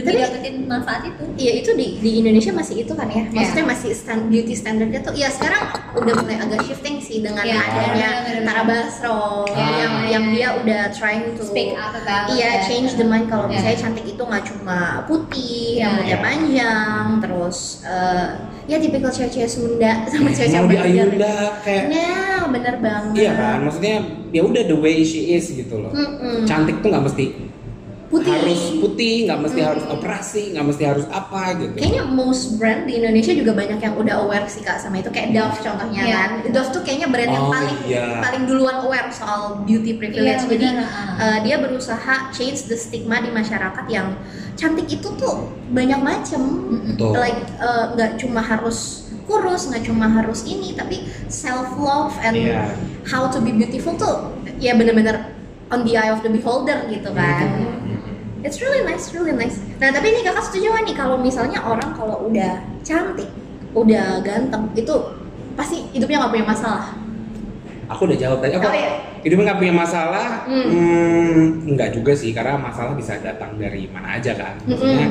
[0.00, 3.22] demi Tapi- dapetin manfaat itu Iya itu di di Indonesia masih itu kan ya.
[3.28, 3.70] Maksudnya Iya.
[3.70, 5.12] masih stand, beauty standardnya tuh.
[5.12, 8.44] Ya sekarang udah mulai agak shifting sih dengan Iya, adanya benar-benar.
[8.44, 10.08] Tara Basro Iya, yang iya.
[10.08, 12.64] yang dia udah trying to speak up about Iya, it.
[12.64, 13.58] change the mind kalau Iya.
[13.58, 16.18] misalnya cantik itu nggak cuma putih, Iya, rambutnya iya.
[16.20, 18.26] panjang, terus eh,
[18.66, 20.84] ya tipikal cewek-cewek Sunda sama cewek-cewek mau.
[20.84, 23.14] Ayunda kayak Nah, bener banget.
[23.16, 23.94] iya kan maksudnya
[24.28, 26.44] ya udah the way she is gitu loh Mm-mm.
[26.44, 27.24] cantik tuh nggak mesti
[28.08, 28.32] Putih.
[28.32, 29.68] harus putih nggak mesti Hmm.
[29.68, 33.94] harus operasi nggak mesti harus apa gitu Kayaknya most brand di Indonesia juga banyak yang
[33.94, 36.16] udah aware sih kak sama itu kayak Dove contohnya Iya.
[36.16, 36.30] kan.
[36.48, 38.06] Dove tuh kayaknya brand yang Oh, paling iya.
[38.18, 40.40] paling duluan aware soal beauty privilege.
[40.40, 40.66] Iya, Jadi
[41.20, 44.16] uh, dia berusaha change the stigma di masyarakat yang
[44.54, 45.36] cantik itu tuh
[45.68, 46.40] banyak macem.
[46.88, 47.12] Betul.
[47.12, 50.96] Like uh, nggak cuma harus kurus, nggak cuma harus ini, tapi
[51.28, 52.72] self love and Iya.
[53.04, 55.36] how to be beautiful tuh ya bener-bener
[55.68, 57.44] on the eye of the beholder gitu kan.
[57.44, 57.87] Mhm.
[58.38, 59.58] It's really nice, really nice.
[59.76, 63.26] Nah tapi ini kakak setuju nggak nih kalau misalnya orang kalau udah cantik,
[63.72, 64.94] udah ganteng, itu
[65.52, 66.86] pasti hidupnya nggak punya masalah.
[67.88, 68.92] aku udah jawab tadi apa Oh, iya.
[69.24, 70.60] hidupnya nggak punya masalah Hmm.
[70.68, 75.08] hmm, nggak juga sih karena masalah bisa datang dari mana aja kan maksudnya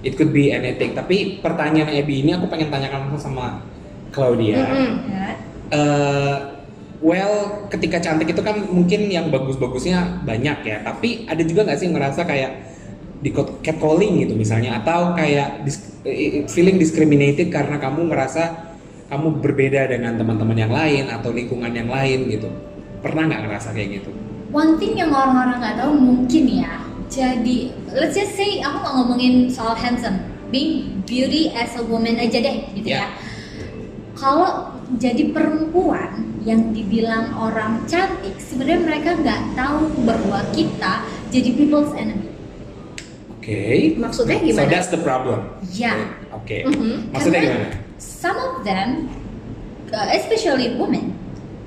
[0.00, 3.66] it could be anything tapi pertanyaan Ebi ini aku pengen tanyakan langsung sama
[4.14, 4.62] Claudia.
[4.62, 5.26] Ya.
[5.74, 6.36] Eh,
[7.02, 11.90] well ketika cantik itu kan mungkin yang bagus-bagusnya banyak ya tapi ada juga nggak sih
[11.90, 12.69] yang ngerasa kayak
[13.20, 15.92] di catcalling gitu misalnya atau kayak dis-
[16.48, 18.72] feeling discriminated karena kamu merasa
[19.12, 22.48] kamu berbeda dengan teman-teman yang lain atau lingkungan yang lain gitu
[23.04, 24.10] pernah nggak ngerasa kayak gitu
[24.50, 26.82] One thing yang orang-orang nggak tahu mungkin ya.
[27.06, 30.18] Jadi, let's just say aku nggak ngomongin soal handsome,
[30.50, 33.06] being beauty as a woman aja deh, gitu Ya.
[33.06, 33.08] ya.
[34.18, 41.94] Kalau jadi perempuan yang dibilang orang cantik, sebenarnya mereka nggak tahu bahwa kita jadi people's
[41.94, 42.29] enemy.
[43.40, 43.60] Oke
[43.96, 44.68] Maksudnya so gimana?
[44.68, 45.40] that's the problem
[45.72, 45.96] Ya.
[46.30, 47.08] oke Mhm.
[47.10, 49.12] maksudnya Karena gimana Some of them,
[49.92, 51.12] uh, especially women,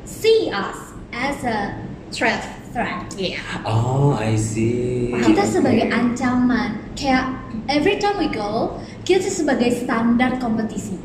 [0.03, 0.77] see us
[1.09, 1.77] as a
[2.09, 2.41] Threat.
[2.73, 3.05] threat.
[3.13, 3.41] Iya.
[3.65, 5.49] oh I see kita Oke.
[5.51, 7.37] sebagai ancaman kayak
[7.69, 10.97] every time we go kita sebagai standar kompetisi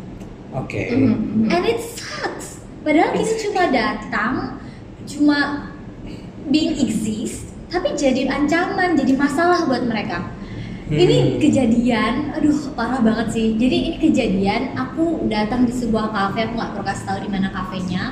[0.52, 0.88] Oke.
[0.88, 1.12] Mhm,
[1.44, 1.48] mhm.
[1.48, 4.33] and it sucks padahal kita cuma datang
[5.04, 5.38] cuma
[6.46, 10.24] being exist tapi jadi ancaman jadi masalah buat mereka
[10.88, 11.37] ini Hmm.
[11.37, 16.70] kejadian aduh parah banget sih jadi ini kejadian aku datang di sebuah cafe aku nggak
[16.72, 18.03] perlu kasih tahu di mana kafenya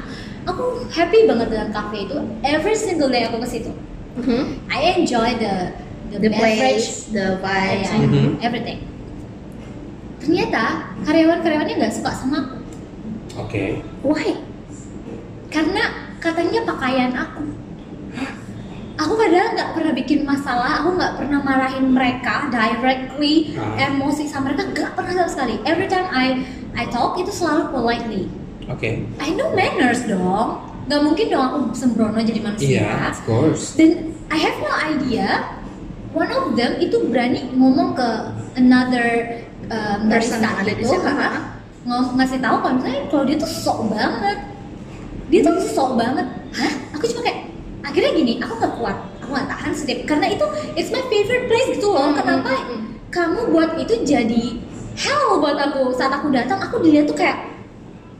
[0.44, 3.72] aku happy banget dengan cafe itu every single day aku ke situ
[4.16, 4.68] Mhm.
[4.68, 5.72] I enjoy the
[6.06, 7.88] the, The beverage place, the vibes.
[7.88, 8.38] yeah, Mhm.
[8.40, 8.78] everything
[10.16, 10.64] ternyata
[11.02, 12.56] karyawan-karyawannya nggak suka sama aku
[13.36, 13.64] Oke.
[14.00, 14.32] Why?
[15.48, 15.84] karena
[16.18, 17.44] katanya pakaian aku
[18.96, 23.86] aku padahal nggak pernah bikin masalah aku nggak pernah marahin mereka directly Ah.
[23.86, 26.42] emosi sama mereka nggak pernah sama sekali every time I
[26.74, 28.24] I talk itu selalu politely
[28.66, 29.06] Oke.
[29.16, 33.74] I know manners dong nggak mungkin dong aku sembrono jadi manusia Iya, of course.
[33.74, 33.90] dan
[34.26, 35.44] I have no idea
[36.10, 38.08] one of them itu berani ngomong ke
[38.56, 41.30] another um, Person yang ada di gitu, situ, ha, ha.
[41.84, 44.38] ng- ngasih tahu kalau misalnya kalau dia tuh sok banget
[45.26, 47.45] dia tuh sok banget hah aku cuma kayak
[47.86, 50.44] akhirnya gini aku nggak kuat aku nggak tahan sedih karena itu
[50.74, 52.82] it's my favorite place gitu loh Hmm, kenapa hmm, hmm.
[53.08, 54.44] kamu buat itu jadi
[54.96, 57.54] hell buat aku saat aku datang aku dilihat tuh kayak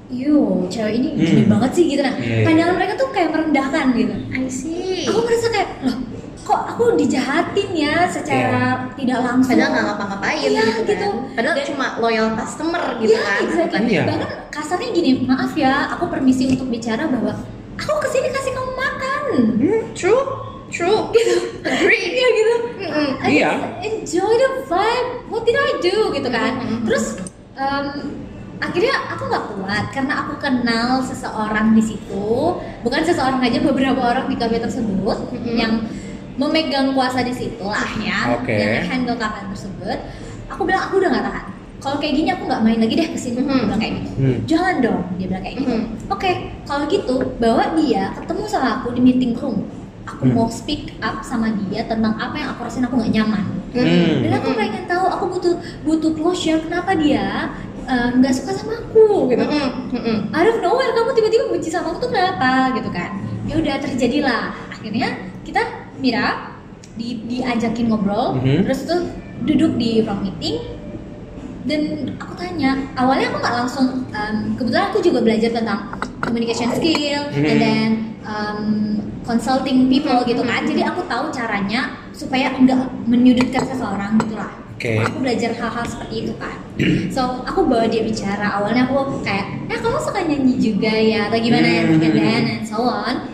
[0.07, 1.51] Yo, cewek ini gini Hmm.
[1.51, 2.15] banget sih gitu nah.
[2.15, 2.45] Iya, iya.
[2.47, 5.03] Pandangan mereka tuh kayak merendahkan gitu I see.
[5.03, 5.99] aku merasa kayak loh
[6.39, 10.95] kok aku dijahatin ya secara tidak langsung Padahal nggak ngapa-ngapain Iya, gitu, gitu.
[10.95, 11.13] kan.
[11.35, 13.39] Padahal Dan- cuma loyal customer gitu Iya, kan.
[13.43, 13.83] exactly.
[13.89, 14.03] Iya.
[14.07, 17.35] bahkan kasarnya gini maaf ya aku permisi untuk bicara bahwa
[17.75, 18.29] aku ke sini
[19.37, 20.23] Hmm, true,
[20.69, 21.01] true.
[21.15, 22.05] gitu Agree.
[22.17, 22.55] iya gitu
[23.27, 23.51] Iya.
[23.83, 26.53] enjoy the vibe what did I do gitu kan
[26.85, 27.21] terus
[27.55, 28.17] um,
[28.57, 32.29] akhirnya aku nggak kuat karena aku kenal seseorang di situ
[32.81, 35.55] bukan seseorang aja beberapa orang di kafe tersebut Mhm.
[35.55, 35.73] yang
[36.37, 38.53] memegang kuasa di situ lah ya Oke.
[38.53, 39.99] yang handle kafe tersebut
[40.47, 41.47] aku bilang aku udah nggak tahan
[41.77, 43.47] kalau kayak gini aku nggak main lagi deh ke sini Mhm.
[43.47, 44.37] Dia bilang kayak gitu Hmm.
[44.45, 45.85] jangan dong dia bilang kayak gitu Mhm.
[46.09, 46.31] oke
[46.65, 49.57] kalau gitu bawa dia ketemu sama aku di meeting room
[50.05, 50.35] aku Hmm.
[50.35, 54.23] mau speak up sama dia tentang apa yang aku rasain aku nggak nyaman Hmm.
[54.23, 57.53] dan aku pengen tahu aku butuh butuh closure kenapa dia
[57.87, 60.19] eh, nggak suka sama aku gitu Mm-mm, mm-mm.
[60.35, 63.15] out of nowhere kamu tiba-tiba benci sama aku tuh kenapa gitu kan
[63.47, 65.09] ya udah terjadilah akhirnya
[65.43, 65.63] kita
[65.97, 66.51] Mira
[66.93, 68.67] di diajakin ngobrol Mhm.
[68.67, 69.07] terus tuh
[69.45, 70.59] duduk di ruang meeting
[71.67, 71.83] dan
[72.17, 75.81] aku tanya awalnya aku nggak langsung um, kebetulan aku juga belajar tentang
[76.23, 77.59] communication skill and Mhm.
[77.59, 77.91] then
[78.23, 78.61] um,
[79.23, 80.63] consulting people gitu kan.
[80.63, 84.51] Jadi aku tahu caranya supaya nggak menyudutkan seseorang gitu lah.
[84.77, 85.01] Oke.
[85.01, 86.53] aku belajar hal-hal seperti itu kan
[87.09, 88.61] so aku bawa dia bicara.
[88.61, 91.33] Awalnya aku kayak eh kamu suka nyanyi juga ya?
[91.33, 91.65] Atau gimana?
[91.65, 91.97] Ya Hmm.
[91.97, 93.25] and then and so on.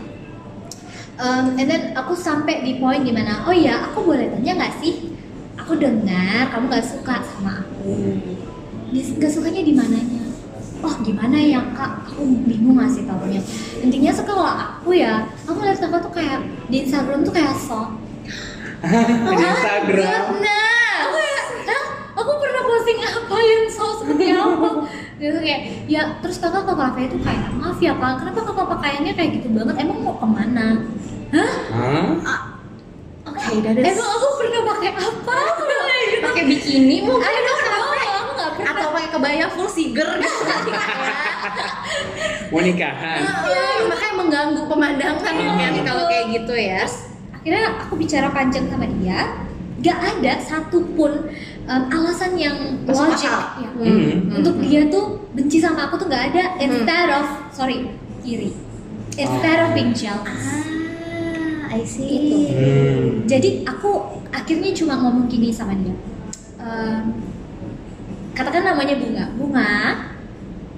[1.18, 4.74] Um, and then aku sampai di poin di mana oh ya aku boleh tanya nggak
[4.82, 5.11] sih
[5.72, 7.96] aku dengar kamu nggak suka sama aku.
[8.92, 10.20] Dia- nggak sukanya di mananya?
[10.84, 12.12] Oh gimana ya kak?
[12.12, 13.40] Aku bingung ngasih taunya
[13.80, 17.88] intinya sih kalau aku ya aku lihat kakak tuh kayak di Instagram tuh kayak sok
[19.32, 20.12] Di Instagram.
[21.08, 21.18] Aku
[21.64, 21.84] "Hah?
[22.20, 24.68] aku pernah posting apa yang so seperti apa?
[25.16, 28.66] Dia tuh kayak ya terus kakak ke kafe itu kayak maaf ya kak kenapa kakak
[28.76, 29.80] pakaiannya kayak gitu banget?
[29.80, 30.84] Emang mau ke mana?
[31.32, 31.52] Hah?
[31.72, 32.51] Hah?
[33.34, 33.84] That is.
[33.88, 35.38] emang aku pernah pakai apa?
[36.22, 37.52] Pakai bikini mungkin aku
[38.30, 38.70] nggak pernah.
[38.72, 40.40] Atau pakai kebaya full siger gitu.
[42.48, 43.20] Mau nikahan?
[43.24, 45.56] Ah, makanya mengganggu pemandangan Ah.
[45.58, 46.84] kan kalau kayak gitu ya.
[47.32, 49.34] akhirnya aku bicara panjang sama dia.
[49.82, 51.26] Gak ada satupun
[51.66, 52.54] um, alasan yang
[52.86, 53.68] Masuk logik ya.
[53.74, 54.30] Hmm.
[54.30, 56.54] untuk dia tuh benci sama aku tuh gak ada.
[56.56, 57.90] Instead of sorry
[58.22, 58.54] iri
[59.12, 60.22] instead of being jealous.
[60.30, 60.81] Ah,
[61.72, 62.04] I see.
[62.04, 62.36] Gitu.
[62.52, 63.06] Hmm.
[63.24, 65.96] jadi aku akhirnya cuma ngomong gini sama dia
[66.62, 67.18] Ehm,
[68.38, 69.72] katakan namanya bunga bunga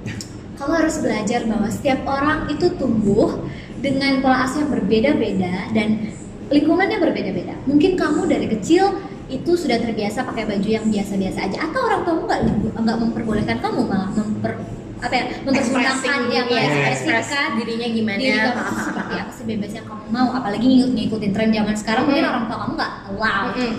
[0.59, 3.37] kamu harus belajar bahwa setiap orang itu tumbuh
[3.85, 6.09] dengan pola asuh yang berbeda-beda dan
[6.49, 8.97] lingkungannya berbeda-beda mungkin kamu dari kecil
[9.29, 12.41] itu sudah terbiasa pakai baju yang biasa-biasa aja atau orang tuamu nggak
[12.81, 14.57] nggak memperbolehkan kamu malah memper
[15.05, 15.25] apa ya?
[15.45, 18.19] Mempergunakan yang ya, mengekspresikan dirinya gimana.
[18.19, 20.29] diri kamu tuh seperti apa sebebas yang kamu mau?
[20.33, 23.75] Apalagi ngikut ngikutin tren zaman sekarang mungkin orang tua kamu nggak Mm-mm.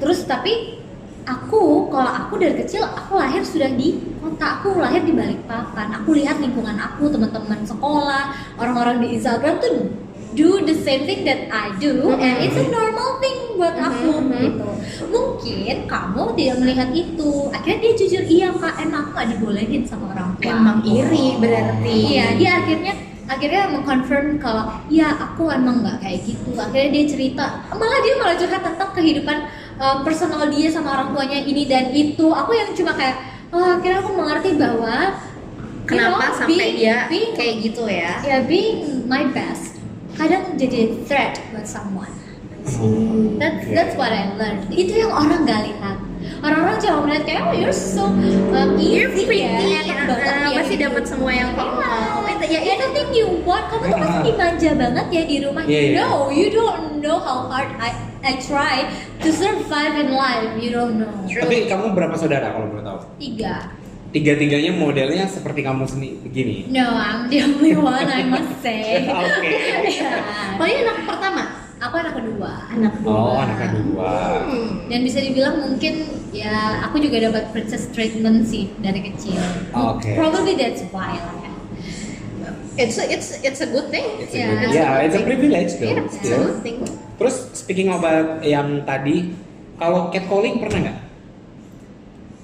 [0.00, 0.80] terus tapi
[1.24, 4.60] aku kalau aku dari kecil aku lahir sudah di kota.
[4.60, 5.96] Aku lahir di Balikpapan.
[6.02, 9.88] Aku lihat lingkungan aku teman-teman sekolah orang-orang di Instagram tuh
[10.32, 14.38] do the same thing that I do and it's a normal thing buat aku Mhm.
[14.40, 14.68] gitu
[15.06, 20.04] mungkin kamu tidak melihat itu akhirnya dia jujur iya kak emang aku nggak dibolehin sama
[20.10, 21.92] orang tua Emang iri berarti.
[22.10, 22.92] Iya, dia akhirnya
[23.26, 26.50] akhirnya mengkonfirm kalau ya aku emang nggak kayak gitu.
[26.52, 29.38] Akhirnya dia cerita, malah dia malah curhat tentang kehidupan
[29.76, 33.16] um, personal dia sama orang tuanya ini dan itu aku yang cuma kayak
[33.50, 34.94] oh, akhirnya aku mengerti bahwa
[35.80, 38.12] you Kenapa know, sampai being- dia being- kayak gitu ya?
[38.20, 39.69] ya being my best
[40.20, 42.12] kadang jadi threat buat someone
[42.60, 42.76] That's
[43.64, 43.72] Oke.
[43.72, 44.68] that's what I learned.
[44.68, 45.96] Itu yang orang gak lihat.
[46.44, 50.44] Orang-orang cuma melihat kayak oh you're so um, easy You're pretty, ya, enak banget uh,
[50.44, 50.56] ya.
[50.60, 52.20] pasti di dapat semua yang kamu mau.
[52.44, 54.24] Ya Anything you want, kamu tuh pasti Ah.
[54.28, 55.64] dimanja banget ya di rumah.
[55.64, 55.96] Iya, iya.
[56.04, 58.92] No, you don't know how hard I I try
[59.24, 60.52] to survive in life.
[60.60, 61.16] You don't know.
[61.24, 61.40] True.
[61.40, 62.98] Tapi kamu berapa saudara kalau boleh tahu?
[63.16, 63.72] Tiga.
[64.10, 66.66] Tiga-tiganya modelnya seperti kamu sendiri begini.
[66.66, 69.06] No, I'm the only one I must say.
[69.10, 69.50] Oke.
[69.86, 70.10] Ya.
[70.58, 71.42] Oh ini anak pertama.
[71.78, 72.52] Aku anak kedua.
[72.68, 73.14] Anak kedua.
[73.14, 74.12] Oh, anak kedua.
[74.44, 74.90] Hmm.
[74.90, 76.52] Dan bisa dibilang mungkin ya
[76.84, 79.38] aku juga dapat princess treatment sih dari kecil.
[79.72, 80.12] Oke.
[80.12, 81.50] Probably that's why lah ya.
[82.76, 84.04] It's a, it's it's a good thing.
[84.18, 84.50] It's a Yeah.
[84.50, 85.28] good- It's a yeah, good it's a thing.
[85.30, 85.86] privilege though.
[85.86, 86.78] Yeah, it's a good thing.
[87.14, 89.36] Terus speaking about yang tadi,
[89.76, 90.98] kalau catcalling pernah nggak?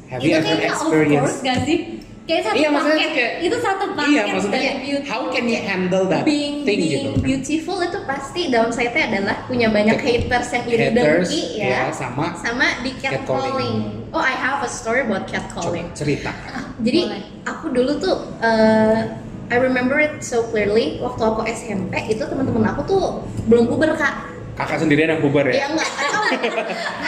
[0.07, 1.39] Have you itu ever of course experienced?
[1.43, 1.79] gak sih?
[2.27, 3.15] Kayak satu Iya, maksudnya paket.
[3.15, 5.07] kayak- itu satu paket Iya, maksudnya dari beauty.
[5.07, 7.11] how can you handle that being thing being gitu?
[7.23, 11.81] beautiful itu pasti downside-nya adalah punya banyak haters yang iri dengki ya, ya.
[11.95, 14.11] sama sama di catcalling.
[14.11, 15.87] Oh, I have a story about coba catcalling.
[15.95, 16.35] cerita.
[16.87, 17.23] Jadi Boleh.
[17.47, 18.99] aku dulu tuh eh,
[19.47, 23.03] I remember it so clearly waktu aku SMP itu teman-teman aku tuh
[23.47, 24.35] belum puber kak.
[24.57, 25.67] Kakak sendirian yang bubar Ya ya?
[25.69, 26.21] enggak, atau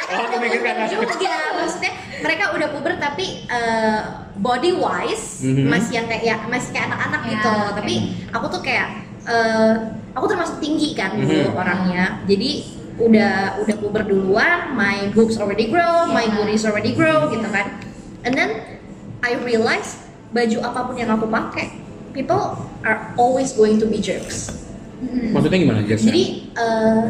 [0.08, 0.88] Oh, aku mikir kakak.
[0.92, 4.00] juga maksudnya mereka udah puber tapi eh,
[4.37, 5.64] body wise Mhm.
[5.66, 7.72] masih yang kayak ya masih kayak anak-anak Ya, gitu oke.
[7.74, 7.94] tapi
[8.28, 8.88] aku tuh kayak
[9.24, 9.74] eh,
[10.12, 11.56] aku termasuk tinggi kan dulu Mhm.
[11.56, 12.50] orangnya jadi
[12.98, 16.34] udah udah puber duluan my boobs already grow my Ya.
[16.34, 17.80] booties already grow gitu kan
[18.22, 18.61] and then
[19.20, 19.96] I realize
[20.28, 21.72] baju apa pun yang aku pakai
[22.12, 24.52] people are always going to be jerks
[24.98, 25.30] Mm-mm.
[25.30, 26.02] Maksudnya gimana, Jess?
[26.02, 27.02] jadi eh,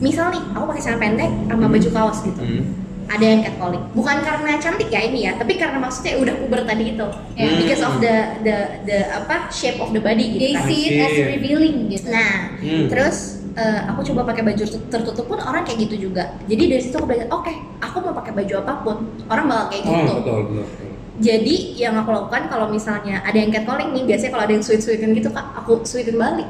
[0.00, 2.64] misal nih aku pakai celana pendek sama baju kaos gitu Hmm.
[3.08, 6.84] ada yang catcalling bukan karena cantik ya ini ya tapi karena maksudnya udah puber tadi
[6.90, 7.46] itu Ya.
[7.56, 10.98] because of the the the apa shape of the body gitu They kan see it
[11.00, 12.08] as revealing gitu.
[12.08, 12.86] nah Hmm.
[12.86, 13.16] terus
[13.52, 16.94] eh, aku coba pakai baju tertu- tertutup pun orang kayak gitu juga jadi dari situ
[16.94, 20.14] aku belajar oke aku mau pakai baju apa pun orang bakal kayak Oh, gitu betul,
[20.14, 20.38] betul.
[20.46, 20.88] betul.
[21.20, 24.80] jadi yang aku lakukan kalau misalnya ada yang catcalling nih biasanya kalau ada yang sweet
[24.80, 26.46] sweetin gitu kak aku sweetin balik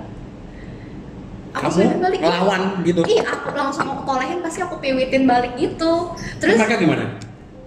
[1.53, 3.01] aku Kamu balik ngelawan gitu?
[3.05, 7.05] iya aku langsung aku tolehin pasti aku piwitin balik gitu Terus mereka gimana?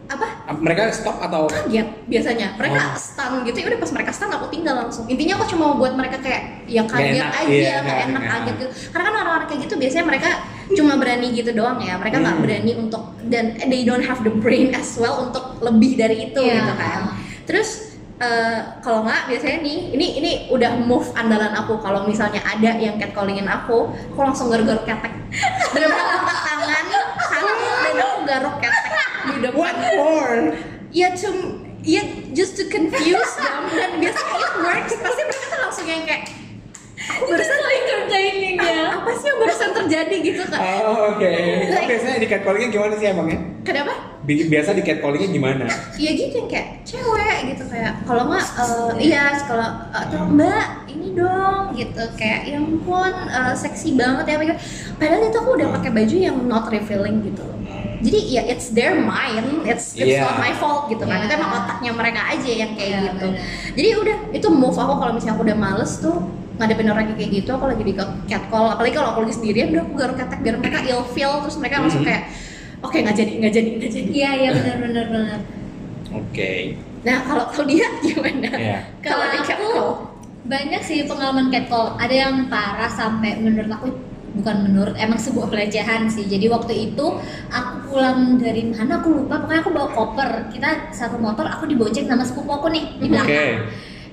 [0.05, 1.47] apa Mereka stop atau?
[1.47, 2.95] kaget biasanya mereka Oh.
[2.95, 5.93] stun gitu ya udah pas mereka stun aku tinggal langsung intinya aku cuma mau buat
[5.93, 8.21] mereka kayak ya kaget enak, aja iya, enak enak.
[8.21, 10.29] kaget gitu karena kan orang-orang kayak gitu biasanya mereka
[10.69, 12.43] cuma berani gitu doang ya mereka nggak Hmm.
[12.45, 16.61] berani untuk dan they don't have the brain as well untuk lebih dari itu Iya.
[16.61, 17.01] gitu kan
[17.43, 21.79] terus eh, kalau nggak biasanya nih ini ini udah move andalan aku.
[21.81, 25.13] Kalau misalnya ada yang catcallingin aku aku langsung garuk-garuk ketek.
[25.73, 26.85] Bener-bener tangan
[27.31, 29.57] satu dan aku garuk ketek di depan.
[29.57, 30.29] What for?
[30.93, 31.29] ya to
[31.81, 32.05] ya
[32.37, 33.61] just to confuse them.
[33.73, 34.93] Dan biasanya it works.
[35.01, 36.42] Pasti mereka tuh langsung yang kayak
[37.03, 38.95] barusan so entertaining ya.
[38.95, 41.19] apa sih yang barusan terjadi gitu kan Oh, oke.
[41.19, 43.39] Oh, Like- biasanya di catcallingnya gimana sih emangnya?
[43.61, 45.65] kenapa Bi- Biasa di catcallingnya gimana?
[45.95, 51.07] ya gitu yang kayak cewek gitu kayak kalau nggak eh, iya kalau atau mbak ini
[51.13, 54.55] dong gitu kayak ya ampun eh, seksi banget ya Mega."
[54.93, 57.59] padahal itu aku udah pakai baju yang not revealing gitu loh
[57.99, 60.23] jadi ya it's their mind it's it's Yeah.
[60.25, 61.25] not my fault gitu kan Yeah.
[61.25, 63.27] itu emang otaknya mereka aja yang kayak Iya, gitu
[63.75, 66.15] jadi udah itu move aku kalau misalnya aku udah males tuh
[66.53, 67.93] ngadepin orang kayak gitu aku lagi di
[68.27, 71.57] catcall apalagi kalau aku lagi sendirian udah aku garuk ketek biar mereka ill feel terus
[71.57, 72.09] mereka langsung Mhm.
[72.09, 72.23] kayak
[72.79, 75.39] oke nggak jadi nggak jadi nggak jadi Iya iya benar benar benar.
[76.13, 76.77] Oke.
[77.03, 78.49] Nah, kalau kalau dia gimana?
[78.53, 78.77] Iya.
[79.01, 79.89] Kalau di aku catcall?
[80.45, 81.97] banyak sih pengalaman catcall.
[81.97, 83.87] Ada yang parah sampai menurut aku
[84.33, 86.29] bukan menurut emang sebuah pelecehan sih.
[86.29, 87.05] Jadi waktu itu
[87.49, 89.41] aku pulang dari mana aku lupa.
[89.41, 90.29] Pokoknya aku bawa koper.
[90.53, 93.11] Kita satu motor aku dibonceng sama sepupu aku nih di Oke.
[93.11, 93.57] belakang.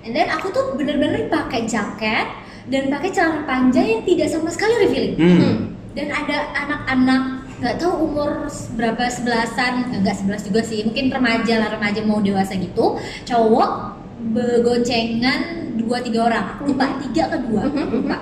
[0.01, 2.27] And then aku tuh bener-bener pakai jaket
[2.73, 5.15] dan pakai celana panjang yang tidak sama sekali revealing.
[5.17, 5.57] Hmm.
[5.93, 7.23] Dan ada anak-anak
[7.61, 12.57] nggak tahu umur berapa sebelasan enggak sebelas juga sih mungkin remaja lah remaja mau dewasa
[12.57, 12.97] gitu
[13.29, 14.01] cowok
[14.33, 18.17] begoncengan dua tiga orang aku lupa tiga ke dua aku lupa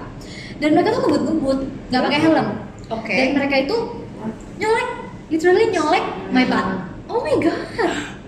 [0.59, 2.49] dan mereka tuh ngebut-ngebut nggak pakai helm
[2.91, 3.15] Oke.
[3.15, 3.77] dan mereka itu
[4.59, 4.89] nyolek
[5.31, 7.65] literally nyolek my butt Oh my god.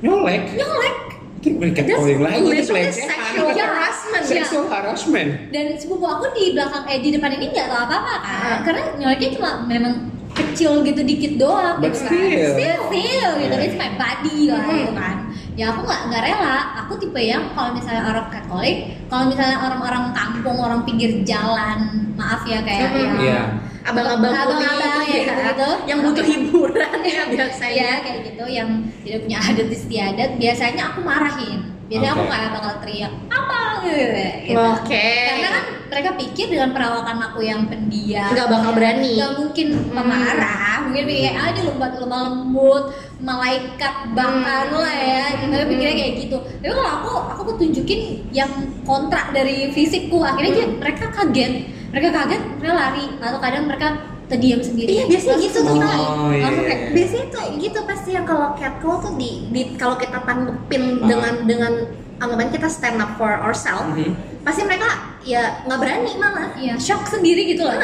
[0.00, 0.56] Nyolek.
[0.56, 1.09] nyolek
[1.40, 3.16] Itu bukan catcalling lagi, itu pelecehan.
[3.32, 3.64] Iya.
[3.64, 4.22] harassment.
[4.22, 5.30] Sexual harassment.
[5.50, 8.58] dan sepupu aku di belakang eh di depan ini nggak tahu apa apa kan Ah.
[8.60, 9.94] karena nyoleknya cuma memang
[10.30, 12.20] kecil gitu dikit doang But gitu still.
[12.20, 13.64] kan still, still gitu Yeah.
[13.64, 14.76] it's my body lah Mhm.
[14.76, 15.16] gitu kan
[15.60, 18.76] ya aku nggak nggak rela aku tipe yang kalau misalnya orang Katolik
[19.12, 21.78] kalau misalnya orang-orang kampung orang pinggir jalan
[22.16, 22.96] maaf ya kayak Hmm.
[22.96, 23.42] yang Iya.
[23.84, 25.70] abang-abang Abang-abang putih, ya, gitu.
[25.84, 28.68] yang butuh hiburan ya biasanya ya kayak gitu yang
[29.04, 31.60] tidak punya adat istiadat biasanya aku marahin
[31.90, 32.30] biasanya aku Oke.
[32.30, 35.10] kayak bakal teriak apa gitu Oke.
[35.26, 39.12] karena kan mereka pikir dengan perawakan aku yang pendiam Nggak bakal berani.
[39.18, 39.90] nggak mungkin Hmm.
[39.90, 42.84] pemarah mungkin pikir kayak ah dia lembat lemah lembut
[43.20, 44.78] malaikat bahkan Hmm.
[44.78, 48.00] lah ya mereka pikirnya kayak gitu tapi kalau aku aku tuh tunjukin
[48.30, 48.50] yang
[48.82, 51.52] kontrak dari fisikku akhirnya aja mereka kaget
[51.90, 53.88] mereka kaget mereka lari atau kadang mereka
[54.30, 55.74] terdiam sendiri Iya, biasanya gitu tuh.
[55.74, 56.90] Oh, iya, iya, kayak iya.
[56.94, 61.08] biasanya tuh gitu pasti yang kalau catcall tuh di, di kalau kita tanggepin Ah.
[61.10, 61.72] dengan dengan
[62.16, 64.12] anggapan kita stand up for ourselves Mhm.
[64.40, 64.88] pasti mereka
[65.20, 67.74] ya nggak berani malah Iya, shock sendiri gitu loh.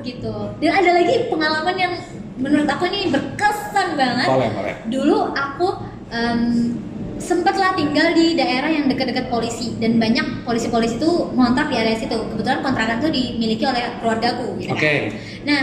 [0.00, 0.32] Gitu.
[0.58, 1.92] Dan ada lagi pengalaman yang
[2.34, 4.26] menurut aku ini berkesan banget.
[4.26, 4.74] Boleh, boleh.
[4.88, 5.68] Dulu aku
[6.08, 6.40] em,
[7.20, 12.16] sempatlah tinggal di daerah yang dekat-dekat polisi dan banyak polisi-polisi itu ngontrak di area situ.
[12.16, 14.56] Kebetulan kontrakan itu dimiliki oleh keluargaku.
[14.56, 14.80] Gitu Oke.
[14.80, 15.02] kan.
[15.44, 15.62] Nah,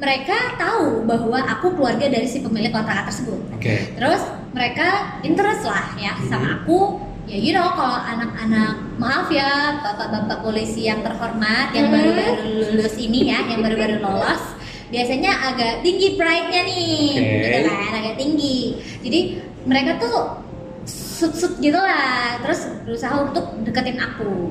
[0.00, 3.40] mereka tahu bahwa aku keluarga dari si pemilik kontrakan tersebut.
[3.52, 3.92] Oke.
[3.94, 4.22] Terus
[4.56, 6.96] mereka interest lah ya sama aku.
[7.30, 11.94] Ya you know kalau anak-anak maaf ya bapak-bapak polisi yang terhormat yang Hmm.
[11.94, 12.42] baru-baru
[12.74, 14.42] lulus ini ya, yang baru-baru lolos
[14.90, 17.30] biasanya agak tinggi pride-nya nih, Oke.
[17.46, 18.58] gitu kan, agak tinggi.
[19.06, 19.20] Jadi
[19.62, 20.42] mereka tuh
[20.90, 24.50] sut-sut gitu lah, terus berusaha untuk deketin aku.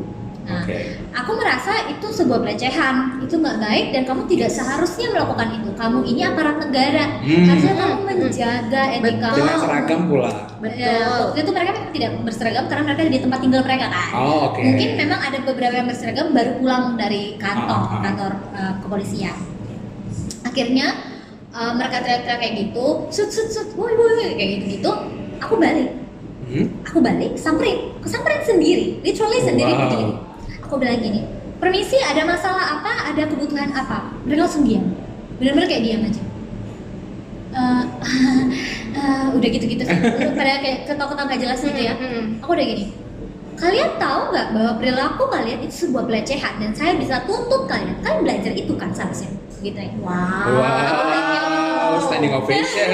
[0.50, 0.78] Nah, Oke.
[1.14, 5.70] Aku merasa itu sebuah pelecehan, itu nggak baik dan kamu tidak seharusnya melakukan itu.
[5.78, 7.46] Kamu ini aparat negara, Hmm.
[7.46, 9.28] harusnya kamu menjaga etika.
[9.30, 9.38] Betul.
[9.38, 10.32] Dengan seragam pula.
[10.74, 14.10] Ya, waktu itu mereka memang tidak berseragam karena mereka di tempat tinggal mereka kan.
[14.12, 14.60] Oh, oke.
[14.60, 18.02] Mungkin memang ada beberapa yang berseragam baru pulang dari kantor, Ah, ah.
[18.02, 19.38] kantor uh, kepolisian.
[20.42, 20.88] Akhirnya
[21.52, 24.92] uh, mereka teriak-teriak kayak gitu, sut sut sut, woi woi woi, kayak gitu gitu.
[25.40, 25.94] Aku balik,
[26.50, 26.66] Hmm?
[26.82, 29.80] aku balik, samperin, aku samperin sendiri, literally sendiri Wow.
[29.86, 30.14] berdiri.
[30.70, 31.26] Aku bilang gini,
[31.58, 34.14] permisi ada masalah apa, ada kebutuhan apa?
[34.22, 34.86] Mereka langsung diam,
[35.42, 36.22] bener-bener kayak diam aja.
[37.50, 37.84] Eh,
[39.02, 39.82] eh, udah gitu-gitu
[40.38, 41.98] pada kayak ketawa-ketawa gak jelas gitu ya.
[42.46, 42.94] Aku udah gini,
[43.58, 47.98] kalian tahu nggak bahwa perilaku kalian itu sebuah pelecehan dan saya bisa tuntut kalian.
[48.06, 49.34] Kalian belajar itu kan seharusnya,
[49.66, 49.90] gitu ya.
[50.06, 51.69] wow Wow,
[52.00, 52.88] standing ovation.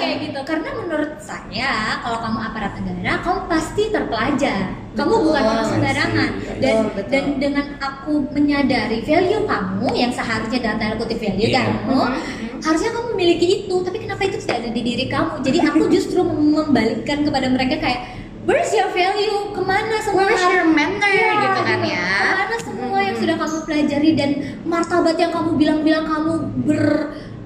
[0.00, 0.40] Kayak gitu.
[0.42, 4.62] Karena menurut saya kalau kamu aparat negara kamu pasti terpelajar.
[4.90, 5.24] Kamu Betul.
[5.28, 6.30] bukan orang sembarangan.
[6.58, 7.10] Dan betul.
[7.12, 11.62] dan dengan aku menyadari value kamu yang seharusnya dalam tanda kutip value Iya.
[11.62, 12.58] kamu Mhm.
[12.58, 13.76] harusnya kamu memiliki itu.
[13.76, 15.32] Tapi kenapa itu tidak ada di diri kamu?
[15.40, 18.00] Jadi aku justru membalikkan kepada mereka kayak
[18.42, 19.52] where's your value?
[19.52, 20.26] Ke mana semua?
[20.26, 21.06] Where's your manner?
[21.06, 22.08] Iya, gitu kan ya.
[22.10, 24.10] Ke mana semua yang sudah kamu pelajari?
[24.16, 24.30] Dan
[24.64, 26.32] martabat yang kamu bilang-bilang kamu
[26.66, 26.84] ber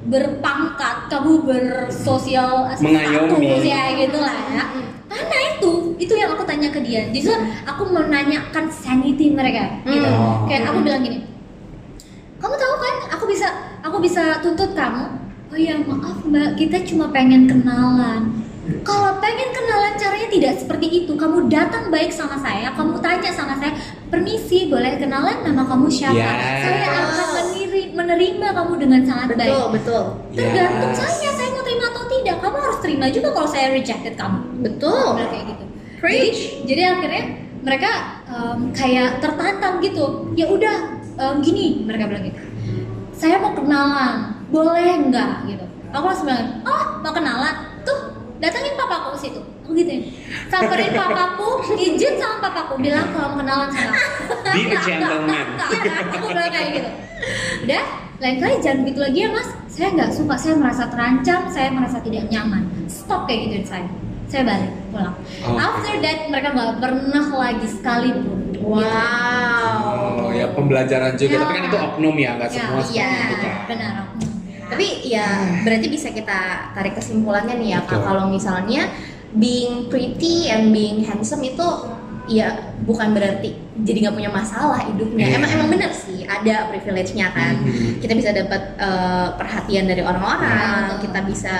[0.04, 3.48] berpangkat, kamu bersosial Mengayomi.
[3.48, 4.64] status, ya gitu lah ya.
[5.04, 5.72] Mana itu?
[5.96, 7.08] Itu yang aku tanya ke dia.
[7.08, 7.32] Justru
[7.64, 10.04] aku menanyakan sanity mereka gitu.
[10.04, 10.44] Hmm.
[10.44, 11.24] Kayak aku bilang gini,
[12.36, 13.48] kamu tahu kan aku bisa
[13.80, 15.04] aku bisa tuntut kamu
[15.48, 18.42] oh ya maaf mbak kita cuma pengen kenalan
[18.82, 23.54] kalau pengen kenalan caranya tidak seperti itu kamu datang baik sama saya kamu tanya sama
[23.54, 23.72] saya
[24.08, 26.60] permisi boleh kenalan nama kamu siapa Yes.
[26.60, 30.98] saya akan meniri- menerima kamu dengan sangat baik betul betul tergantung Yes.
[31.00, 35.18] saya saya mau terima atau tidak kamu harus terima juga kalau saya rejected kamu betul
[35.18, 35.64] Bener kayak gitu.
[36.00, 36.36] Preach.
[36.36, 37.24] Jadi, jadi akhirnya
[37.64, 37.90] mereka
[38.28, 40.28] em, kayak tertantang gitu.
[40.36, 40.76] Ya udah
[41.16, 42.40] em, gini mereka bilang gitu.
[43.16, 45.64] Saya mau kenalan, boleh nggak gitu.
[45.94, 47.54] Aku langsung bilang, oh mau kenalan,
[47.88, 49.40] tuh datangin papaku ke situ.
[49.64, 50.12] Aku gituin.
[50.52, 54.24] Samperin papaku, izin sama papaku bilang kalau mau kenalan sama aku.
[54.52, 55.46] Be a gentleman.
[55.72, 56.90] Iya, aku bilang kayak gitu.
[57.64, 57.84] Udah,
[58.20, 59.48] lain kali jangan begitu lagi ya mas.
[59.72, 62.68] Saya nggak suka, saya merasa terancam, saya merasa tidak nyaman.
[62.92, 63.88] Stop kayak gituin saya.
[64.28, 65.16] Saya balik pulang.
[65.16, 65.56] Oke.
[65.56, 68.38] After that mereka nggak pernah lagi sekalipun.
[68.52, 68.60] Gitu.
[68.68, 71.40] wow Oh, ya pembelajaran juga.
[71.40, 71.40] Ya.
[71.40, 73.12] Tapi kan itu oknum ya, nggak Ya, semua seperti iya.
[73.24, 73.54] itu kan.
[73.72, 73.92] Benar.
[74.04, 74.30] oknum.
[74.64, 75.26] Tapi ya
[75.64, 76.40] berarti bisa kita
[76.76, 78.88] tarik kesimpulannya nih ya Kak kalau misalnya
[79.34, 81.66] being pretty and being handsome itu
[82.24, 85.26] ya bukan berarti jadi nggak punya masalah hidupnya.
[85.28, 85.36] Iya.
[85.42, 87.58] Emang emang bener sih ada privilege-nya kan.
[87.58, 87.98] Mhm.
[87.98, 91.02] Kita bisa dapat eh, perhatian dari orang-orang, Iya.
[91.02, 91.54] kita bisa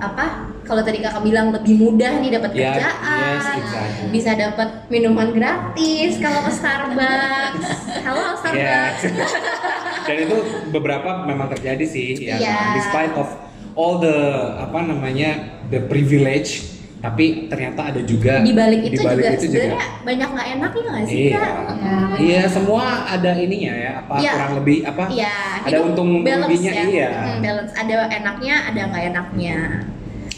[0.00, 0.48] apa?
[0.64, 4.08] Kalau tadi kakak bilang lebih mudah nih dapat Ya, kerjaan, yes, exactly.
[4.12, 7.66] bisa dapat minuman gratis kalau ke Starbucks.
[8.04, 9.00] Halo Starbucks.
[9.04, 9.32] Yes.
[10.08, 10.36] Dan itu
[10.72, 12.36] beberapa memang terjadi sih ya.
[12.36, 12.58] Iya.
[12.80, 13.28] Despite of
[13.76, 14.16] all the
[14.60, 19.46] apa namanya the privilege, tapi ternyata ada juga Di balik itu di balik juga itu
[19.48, 19.78] juga.
[20.02, 21.38] banyak nggak enaknya nggak sih Iya.
[21.38, 21.52] Kak?
[21.78, 24.32] Ya, Iya, semua ada ininya ya, apa Iya.
[24.34, 25.04] kurang lebih apa?
[25.06, 26.84] Iya, Ada untung balance ruginya, ya.
[26.84, 27.10] iya.
[27.14, 27.72] Mm, balance.
[27.72, 29.56] Ada enaknya, ada nggak enaknya.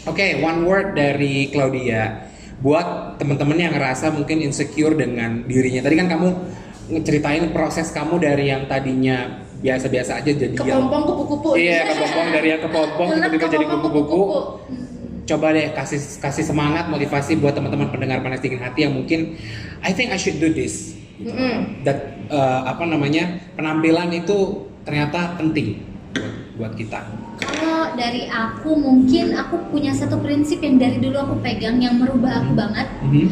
[0.03, 2.29] Oke, one word dari Claudia.
[2.61, 5.81] buat teman-teman yang ngerasa mungkin insecure dengan dirinya.
[5.81, 6.27] Tadi kan kamu
[6.91, 12.61] ngeceritain proses kamu dari yang tadinya biasa-biasa aja jadi kepompong kupu-kupu Iya, kepompong dari yang
[12.61, 14.17] kepompong tiba-tiba jadi kupu-kupu.
[15.29, 19.37] Coba deh kasih kasih semangat, motivasi buat teman-teman pendengar panas dingin hati yang mungkin
[19.85, 20.97] I think I should do this.
[21.21, 21.29] Gitu.
[21.29, 21.85] Mm-mm.
[21.85, 21.97] Dan
[22.33, 25.85] uh, apa namanya penampilan itu ternyata penting
[26.17, 26.99] buat, buat kita.
[27.41, 32.41] Kalau dari aku mungkin aku punya satu prinsip yang dari dulu aku pegang yang merubah
[32.41, 32.87] aku banget.
[33.05, 33.27] Mhm.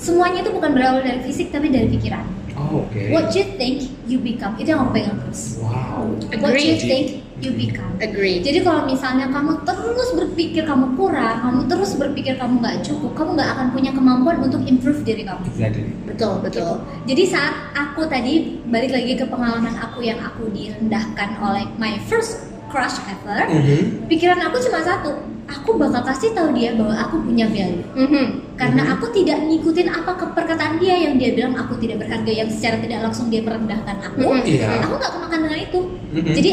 [0.00, 2.24] Semuanya itu bukan berawal dari fisik tapi dari pikiran.
[2.56, 3.00] Oh, oke.
[3.12, 5.56] What you think you become itu yang aku pegang terus.
[5.60, 6.12] Wow.
[6.40, 7.92] What you think you become.
[8.00, 13.12] agree Jadi kalau misalnya kamu terus berpikir kamu kurang, kamu terus berpikir kamu nggak cukup,
[13.16, 15.42] kamu nggak akan punya kemampuan untuk improve diri kamu.
[15.48, 15.84] Exactly.
[16.04, 16.72] betul betul
[17.08, 22.50] Jadi saat aku tadi balik lagi ke pengalaman aku yang aku direndahkan oleh my first
[22.70, 24.06] crush ever, Mhm.
[24.06, 25.10] pikiran aku cuma satu,
[25.50, 27.82] aku bakal kasih tahu dia bahwa aku punya value.
[27.98, 28.54] Mhm.
[28.54, 28.92] Karena Mhm.
[28.94, 32.78] aku tidak ngikutin apa ke perkataan dia yang dia bilang aku tidak berharga yang secara
[32.78, 34.22] tidak langsung dia merendahkan aku.
[34.22, 34.42] Mhm.
[34.46, 34.86] Iya.
[34.86, 35.80] Aku nggak kemakan dengan itu.
[36.14, 36.34] Mhm.
[36.38, 36.50] Jadi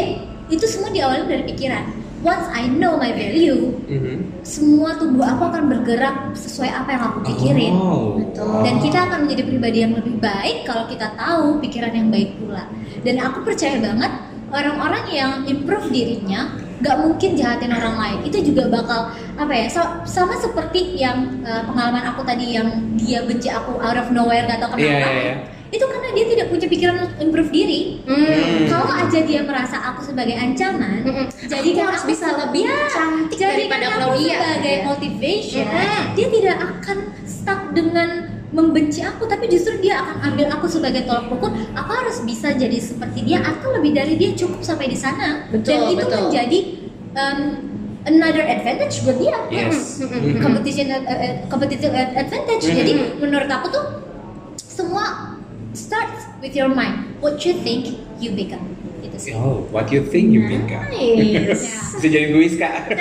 [0.47, 1.85] itu semua diawali dari pikiran.
[2.17, 4.41] Once I know my value, Mhm.
[4.41, 7.73] semua tubuh aku akan bergerak sesuai apa yang aku pikirin.
[7.77, 8.17] Oh.
[8.17, 8.65] Betul.
[8.65, 12.65] Dan kita akan menjadi pribadi yang lebih baik kalau kita tahu pikiran yang baik pula.
[13.05, 14.09] Dan aku percaya banget
[14.49, 18.17] orang-orang yang improve dirinya gak mungkin jahatin orang lain.
[18.25, 19.65] Itu juga bakal apa ya?
[19.69, 24.45] sa- sama seperti yang eh, pengalaman aku tadi yang dia benci aku out of nowhere
[24.49, 24.81] gak tau kenapa.
[24.81, 25.35] Iya, iya, iya.
[25.67, 27.81] Itu karena dia tidak punya pikiran untuk improve diri.
[28.03, 28.65] Hmm.
[28.65, 31.25] Kalau aja dia merasa aku sebagai ancaman, Mm-mm.
[31.43, 34.31] jadi Aku kan harus aku bisa lebih cantik jadi daripada aku Claudia.
[34.33, 34.85] sebagai Iya.
[34.85, 36.03] motivation Mm-mm.
[36.13, 38.09] dia tidak akan stuck dengan
[38.47, 42.79] membenci aku tapi justru dia akan ambil aku sebagai tolak ukur aku harus bisa jadi
[42.79, 46.19] seperti dia atau lebih dari dia cukup sampai di sana Betul, dan itu betul.
[46.23, 46.59] menjadi
[47.11, 47.39] um,
[48.05, 49.99] another advantage buat dia Yes.
[49.99, 50.15] Mm-mm.
[50.31, 50.39] Mhm.
[50.39, 52.75] competition uh, uh, competitive ad- advantage Mhm.
[52.77, 53.83] jadi menurut aku tuh
[54.57, 55.26] semua
[55.77, 57.85] starts with your mind what you think
[58.17, 58.65] you become
[58.99, 60.89] itu sih Oh, what you think you become.
[60.89, 62.73] nice Bisa jadi kuis kak.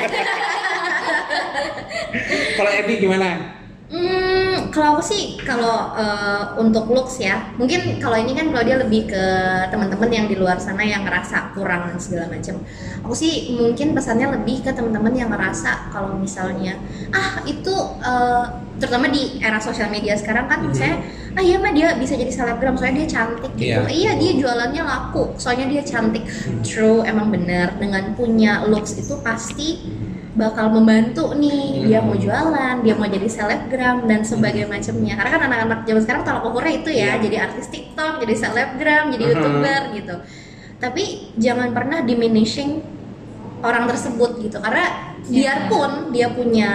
[2.56, 3.56] Kalau Ebi gimana?
[3.92, 4.45] Hmm,
[4.76, 9.08] kalau aku sih kalau eh, untuk looks ya, mungkin kalau ini kan kalau dia lebih
[9.08, 9.24] ke
[9.72, 12.60] teman-teman yang di luar sana yang ngerasa kurang dan segala macam.
[13.00, 16.76] Aku sih mungkin pesannya lebih ke teman-teman yang ngerasa kalau misalnya
[17.10, 17.72] ah itu
[18.04, 18.44] eh,
[18.76, 20.68] terutama di era sosial media sekarang kan Mhm.
[20.68, 20.98] misalnya
[21.32, 23.72] ah iya mah dia bisa jadi selebgram soalnya dia cantik gitu.
[23.72, 23.88] Iya.
[23.88, 26.28] Iya dia jualannya laku soalnya dia cantik.
[26.60, 29.80] True emang benar dengan punya looks itu pasti
[30.36, 32.12] bakal membantu nih dia Hmm.
[32.12, 35.16] mau jualan, dia mau jadi selebgram dan sebagainya macamnya.
[35.16, 37.24] Karena kan anak-anak zaman sekarang tolak ukurnya itu ya, Iya.
[37.24, 39.32] jadi artis TikTok, jadi selebgram, jadi Mhm.
[39.32, 40.14] youtuber gitu.
[40.76, 41.04] Tapi
[41.40, 42.84] jangan pernah diminishing
[43.64, 45.72] orang tersebut gitu, karena Iya.
[45.72, 46.70] biarpun dia punya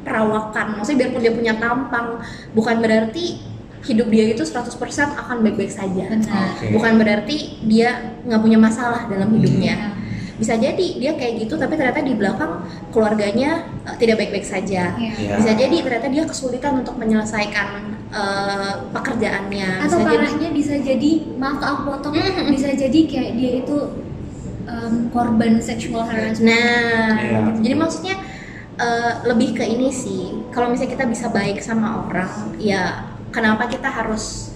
[0.00, 2.24] perawakan, maksudnya biarpun dia punya tampang,
[2.56, 3.40] bukan berarti
[3.84, 6.08] hidup dia itu 100% akan baik-baik saja.
[6.08, 6.72] benar Oke.
[6.72, 7.36] Bukan berarti
[7.68, 9.88] dia nggak punya masalah dalam hidupnya Ya.
[10.34, 12.52] Bisa jadi dia kayak gitu tapi ternyata di belakang
[12.90, 13.50] keluarganya
[13.82, 15.12] uh, tidak baik-baik saja Ya.
[15.14, 15.34] Iya.
[15.38, 17.68] bisa jadi ternyata dia kesulitan untuk menyelesaikan
[18.10, 22.50] uh, pekerjaannya atau bisa jadi parahnya bisa jadi maaf aku potong Mhm.
[22.50, 23.76] bisa jadi kayak dia itu
[24.64, 27.38] um, korban sexual harassment nah Iya.
[27.60, 28.14] jadi maksudnya
[28.76, 33.86] uh, lebih ke ini sih kalau misalnya kita bisa baik sama orang ya kenapa kita
[33.86, 34.53] harus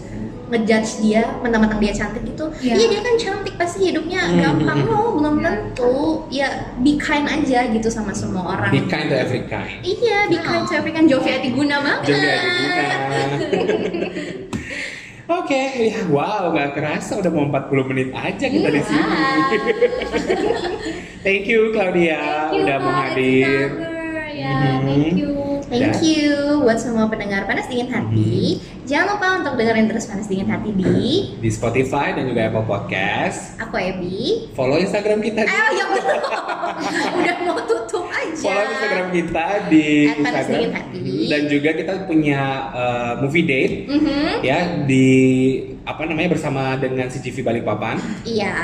[0.48, 2.74] ngejudge dia mentang-mentang dia cantik gitu Iya.
[2.74, 4.40] iya dia kan cantik pasti hidupnya Hmm.
[4.40, 5.44] gampang no belum Iya.
[5.44, 5.96] tentu
[6.28, 9.80] ya be kind aja gitu sama semua orang Be kind to every kind.
[9.80, 10.42] Iya, di Oh.
[10.42, 12.00] kind to kan Jovi Atiguna banget.
[12.08, 12.86] Juga Guna.
[15.28, 18.88] Oke, ya wow, nggak kerasa udah mau 40 menit aja kita di Iya.
[18.88, 19.04] sini.
[21.24, 23.68] Thank you Claudia Thank you, udah mau hadir.
[24.32, 24.86] Ya, Mhm.
[24.86, 25.47] thank you.
[25.68, 28.56] Thank you buat semua pendengar panas dingin hati.
[28.82, 33.60] Jangan lupa untuk dengerin terus panas dingin hati di Di Spotify dan juga Apple Podcast.
[33.60, 34.48] aku Ebi.
[34.52, 35.44] Follow Instagram kita.
[35.44, 36.06] Eh, ya belum.
[37.20, 38.32] Udah mau tutup aja.
[38.34, 41.16] Follow Instagram kita di At Panas Instagram Dingin Hati.
[41.28, 42.40] dan juga kita punya
[42.70, 44.40] uh, movie date Mhm.
[44.40, 45.08] ya di
[45.84, 48.56] apa namanya bersama dengan CGV Balikpapan Iya.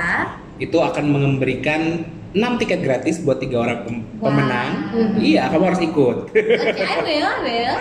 [0.57, 2.01] itu akan memberikan
[2.35, 4.29] 6 tiket gratis buat tiga orang pem- Wow.
[4.29, 4.71] pemenang.
[4.91, 5.19] Mhm.
[5.19, 6.17] Iya, kamu harus ikut.
[6.29, 6.43] Oke,
[6.77, 7.77] I will, will.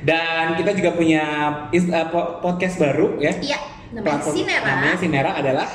[0.00, 1.24] Dan kita juga punya
[1.68, 3.36] is- uh, po- podcast baru ya.
[3.36, 3.58] Iya.
[3.90, 4.64] Namanya Platform- Sinera.
[4.66, 5.68] Namanya Sinera adalah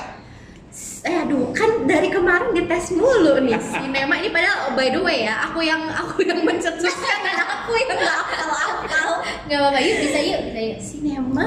[1.04, 5.22] Eh aduh kan dari kemarin dites mulu nih sinema ini padahal oh, by the way
[5.22, 6.88] ya aku yang aku yang mencetuskan
[7.28, 9.10] dan aku yang nggak hafal-hafal
[9.44, 10.78] Gak apa-apa, yuk bisa yuk, bisa yuk.
[10.80, 11.44] sinema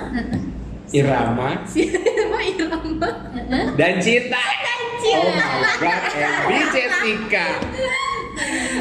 [0.87, 3.09] Irama sinema irama
[3.73, 4.37] dan Cinta.
[4.99, 5.45] Cinta.
[5.45, 7.45] Oh my god, Ebi Jessica.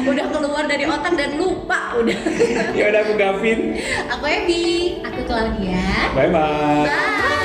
[0.05, 2.13] udah keluar dari otak dan lupa udah
[2.77, 3.73] ya udah aku Gavin
[4.07, 5.81] aku Ebi Aku Claudia.
[6.13, 7.35] bye bye bye